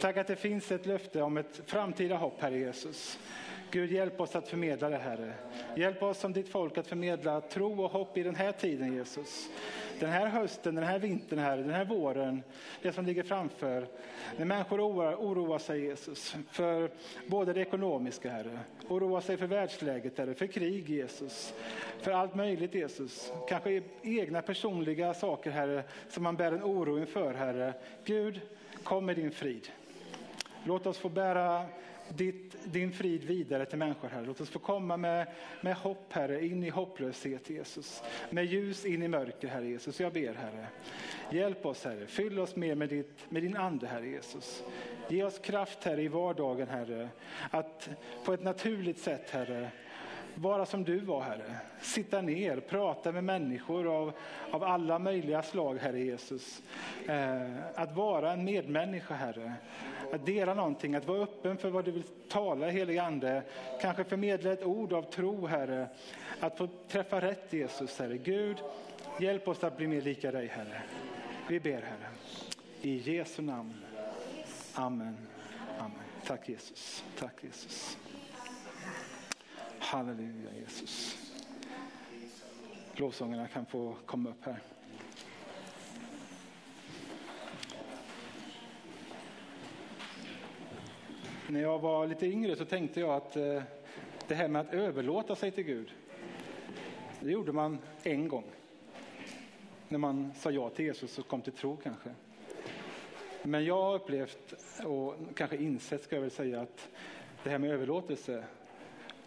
Tack 0.01 0.17
att 0.17 0.27
det 0.27 0.37
finns 0.37 0.73
ett 0.73 0.87
löfte 0.87 1.23
om 1.23 1.37
ett 1.37 1.61
framtida 1.67 2.17
hopp, 2.17 2.41
Herre 2.41 2.59
Jesus. 2.59 3.19
Gud, 3.73 3.93
hjälp 3.93 4.21
oss 4.21 4.37
att 4.37 4.49
förmedla 4.49 4.89
det, 4.89 4.99
Herre. 4.99 5.33
Hjälp 5.77 6.03
oss 6.03 6.19
som 6.19 6.33
ditt 6.33 6.49
folk 6.49 6.79
att 6.79 6.87
förmedla 6.87 7.41
tro 7.41 7.85
och 7.85 7.91
hopp 7.91 8.17
i 8.17 8.23
den 8.23 8.35
här 8.35 8.53
tiden, 8.53 8.95
Jesus. 8.95 9.51
Den 10.01 10.11
här 10.11 10.27
hösten, 10.27 10.75
den 10.75 10.85
här 10.85 10.99
vintern, 10.99 11.39
Herre, 11.39 11.63
den 11.63 11.75
här 11.75 11.85
våren, 11.85 12.43
det 12.83 12.93
som 12.93 13.07
ligger 13.07 13.23
framför. 13.23 13.87
När 14.37 14.45
människor 14.45 14.81
oroar, 14.81 15.15
oroar 15.15 15.59
sig 15.59 15.85
Jesus 15.85 16.37
för 16.51 16.91
både 17.27 17.53
det 17.53 17.61
ekonomiska, 17.61 18.31
Herre, 18.31 18.59
oroar 18.89 19.21
sig 19.21 19.37
för 19.37 19.47
världsläget, 19.47 20.19
Herre, 20.19 20.35
för 20.35 20.47
krig 20.47 20.91
Jesus, 20.91 21.55
för 22.01 22.11
allt 22.11 22.35
möjligt 22.35 22.75
Jesus. 22.75 23.33
Kanske 23.49 23.83
egna 24.03 24.43
personliga 24.43 25.15
saker, 25.15 25.51
Herre, 25.51 25.83
som 26.09 26.23
man 26.23 26.37
bär 26.37 26.53
en 26.53 26.63
oro 26.63 26.99
inför, 26.99 27.35
Herre. 27.35 27.75
Gud, 28.05 28.41
kom 28.85 29.07
med 29.07 29.17
din 29.17 29.31
frid. 29.31 29.69
Låt 30.65 30.87
oss 30.87 30.99
få 30.99 31.09
bära 31.09 31.67
ditt, 32.17 32.57
din 32.65 32.93
frid 32.93 33.25
vidare 33.25 33.67
till 33.67 33.79
människor, 33.79 34.09
Herre. 34.09 34.27
Låt 34.27 34.41
oss 34.41 34.51
få 34.51 34.59
komma 34.59 34.97
med, 34.97 35.27
med 35.61 35.77
hopp, 35.77 36.13
Herre, 36.13 36.47
in 36.47 36.65
i 36.65 36.71
hopplöshet, 36.71 37.51
Jesus. 37.51 38.03
Med 38.31 38.45
ljus 38.45 38.85
in 38.85 39.03
i 39.03 39.09
mörker, 39.09 39.49
Herre 39.49 39.67
Jesus. 39.67 40.01
Jag 40.01 40.13
ber, 40.13 40.35
Herre. 40.35 40.67
Hjälp 41.31 41.67
oss, 41.67 41.85
Herre. 41.85 42.07
Fyll 42.07 42.39
oss 42.39 42.57
mer 42.57 42.75
med, 42.75 42.89
ditt, 42.89 43.31
med 43.31 43.43
din 43.43 43.57
ande, 43.57 43.87
Herre 43.87 44.09
Jesus. 44.09 44.63
Ge 45.09 45.25
oss 45.25 45.39
kraft, 45.39 45.85
Herre, 45.85 46.03
i 46.03 46.09
vardagen, 46.09 46.69
Herre. 46.69 47.09
Att 47.51 47.89
på 48.25 48.33
ett 48.33 48.43
naturligt 48.43 48.99
sätt, 48.99 49.31
Herre, 49.31 49.71
vara 50.35 50.67
som 50.67 50.85
du 50.85 50.99
var, 50.99 51.23
Herre. 51.23 51.57
Sitta 51.81 52.21
ner, 52.21 52.61
prata 52.61 53.13
med 53.13 53.25
människor 53.25 53.97
av, 53.97 54.13
av 54.51 54.65
alla 54.65 54.99
möjliga 54.99 55.43
slag, 55.43 55.79
Herre 55.79 56.01
Jesus. 56.01 56.63
Eh, 57.09 57.65
att 57.75 57.97
vara 57.97 58.33
en 58.33 58.45
medmänniska, 58.45 59.15
Herre. 59.15 59.53
Att 60.13 60.27
dela 60.27 60.55
någonting, 60.55 60.95
att 60.95 61.07
vara 61.07 61.23
öppen 61.23 61.57
för 61.57 61.71
vad 61.71 61.85
du 61.85 61.91
vill 61.91 62.05
tala, 62.29 62.69
helig 62.69 62.99
Ande. 62.99 63.43
Kanske 63.81 64.05
förmedla 64.05 64.53
ett 64.53 64.65
ord 64.65 64.93
av 64.93 65.03
tro, 65.03 65.47
Herre. 65.47 65.87
Att 66.41 66.59
få 66.59 66.69
träffa 66.89 67.21
rätt, 67.21 67.53
Jesus, 67.53 67.99
Herre. 67.99 68.17
Gud, 68.17 68.57
hjälp 69.21 69.49
oss 69.49 69.65
att 69.65 69.77
bli 69.77 69.87
mer 69.87 70.01
lika 70.01 70.31
dig, 70.31 70.47
Herre. 70.47 70.83
Vi 71.49 71.61
ber, 71.61 71.71
Herre. 71.83 72.09
I 72.83 73.17
Jesu 73.17 73.43
namn. 73.43 73.75
Amen. 74.75 75.17
Amen. 75.79 75.93
Tack 76.27 76.49
Jesus. 76.49 77.05
Tack 77.19 77.35
Jesus. 77.45 77.97
Halleluja 79.83 80.51
Jesus. 80.61 81.17
Lovsångerna 82.95 83.49
kan 83.49 83.67
få 83.67 83.97
komma 84.07 84.31
upp 84.31 84.45
här. 84.45 84.59
När 91.49 91.61
jag 91.61 91.79
var 91.79 92.07
lite 92.07 92.27
yngre 92.27 92.57
så 92.57 92.65
tänkte 92.65 93.01
jag 93.01 93.11
att 93.11 93.37
eh, 93.37 93.63
det 94.29 94.35
här 94.35 94.49
med 94.49 94.61
att 94.61 94.75
överlåta 94.75 95.37
sig 95.37 95.51
till 95.51 95.65
Gud, 95.65 95.93
det 97.21 97.31
gjorde 97.31 97.53
man 97.53 97.79
en 98.03 98.29
gång. 98.29 98.45
När 99.89 99.99
man 99.99 100.33
sa 100.35 100.51
ja 100.51 100.71
till 100.71 100.85
Jesus 100.85 101.19
och 101.19 101.29
kom 101.29 101.41
till 101.41 101.53
tro 101.53 101.77
kanske. 101.77 102.11
Men 103.43 103.65
jag 103.65 103.83
har 103.83 103.95
upplevt 103.95 104.55
och 104.85 105.15
kanske 105.35 105.57
insett 105.57 106.03
ska 106.03 106.17
jag 106.17 106.23
väl 106.23 106.31
säga 106.31 106.61
att 106.61 106.89
det 107.43 107.51
här 107.51 107.59
med 107.59 107.71
överlåtelse 107.71 108.45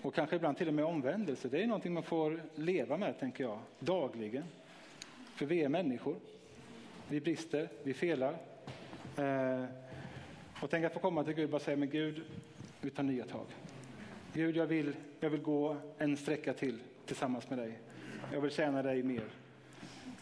och 0.05 0.13
kanske 0.13 0.35
ibland 0.35 0.57
till 0.57 0.67
och 0.67 0.73
med 0.73 0.85
omvändelse, 0.85 1.49
det 1.49 1.63
är 1.63 1.67
någonting 1.67 1.93
man 1.93 2.03
får 2.03 2.41
leva 2.55 2.97
med 2.97 3.19
tänker 3.19 3.43
jag, 3.43 3.59
dagligen. 3.79 4.43
För 5.35 5.45
vi 5.45 5.63
är 5.63 5.69
människor. 5.69 6.15
Vi 7.09 7.21
brister, 7.21 7.69
vi 7.83 7.93
felar. 7.93 8.37
Eh, 9.17 9.65
och 10.61 10.69
tänk 10.69 10.85
att 10.85 10.93
få 10.93 10.99
komma 10.99 11.23
till 11.23 11.33
Gud 11.33 11.43
och 11.43 11.49
bara 11.49 11.59
säga, 11.59 11.77
men 11.77 11.89
Gud, 11.89 12.23
vi 12.81 12.89
tar 12.89 13.03
nya 13.03 13.25
tag. 13.25 13.45
Gud, 14.33 14.55
jag 14.55 14.65
vill, 14.65 14.95
jag 15.19 15.29
vill 15.29 15.41
gå 15.41 15.77
en 15.97 16.17
sträcka 16.17 16.53
till 16.53 16.79
tillsammans 17.05 17.49
med 17.49 17.59
dig. 17.59 17.79
Jag 18.33 18.41
vill 18.41 18.51
tjäna 18.51 18.81
dig 18.81 19.03
mer. 19.03 19.25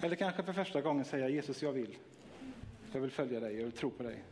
Eller 0.01 0.15
kanske 0.15 0.43
för 0.43 0.53
första 0.53 0.81
gången 0.81 1.05
säga, 1.05 1.29
Jesus, 1.29 1.61
jag 1.61 1.71
vill. 1.71 1.97
Jag 2.93 3.01
vill 3.01 3.11
följa 3.11 3.39
dig, 3.39 3.55
jag 3.55 3.63
vill 3.63 3.71
tro 3.71 3.89
på 3.89 4.03
dig. 4.03 4.23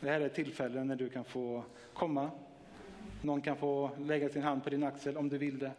Det 0.00 0.10
här 0.10 0.20
är 0.20 0.28
tillfällen 0.28 0.86
när 0.86 0.96
du 0.96 1.08
kan 1.08 1.24
få 1.24 1.64
komma. 1.92 2.30
Någon 3.22 3.40
kan 3.40 3.56
få 3.56 3.90
lägga 3.98 4.28
sin 4.28 4.42
hand 4.42 4.64
på 4.64 4.70
din 4.70 4.82
axel 4.82 5.16
om 5.16 5.28
du 5.28 5.38
vill 5.38 5.58
det. 5.58 5.72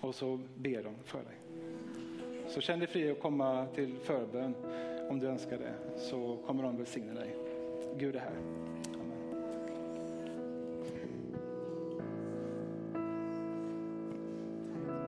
Och 0.00 0.14
så 0.14 0.40
ber 0.56 0.82
de 0.82 0.94
för 1.04 1.18
dig. 1.18 1.36
Så 2.48 2.60
känn 2.60 2.78
dig 2.78 2.88
fri 2.88 3.10
att 3.10 3.20
komma 3.20 3.66
till 3.74 3.96
förbön 3.96 4.54
om 5.08 5.18
du 5.18 5.26
önskar 5.26 5.58
det. 5.58 5.98
Så 5.98 6.36
kommer 6.46 6.62
de 6.62 6.76
välsigna 6.76 7.14
dig. 7.14 7.36
Gud 7.98 8.16
är 8.16 8.20
här. 8.20 8.79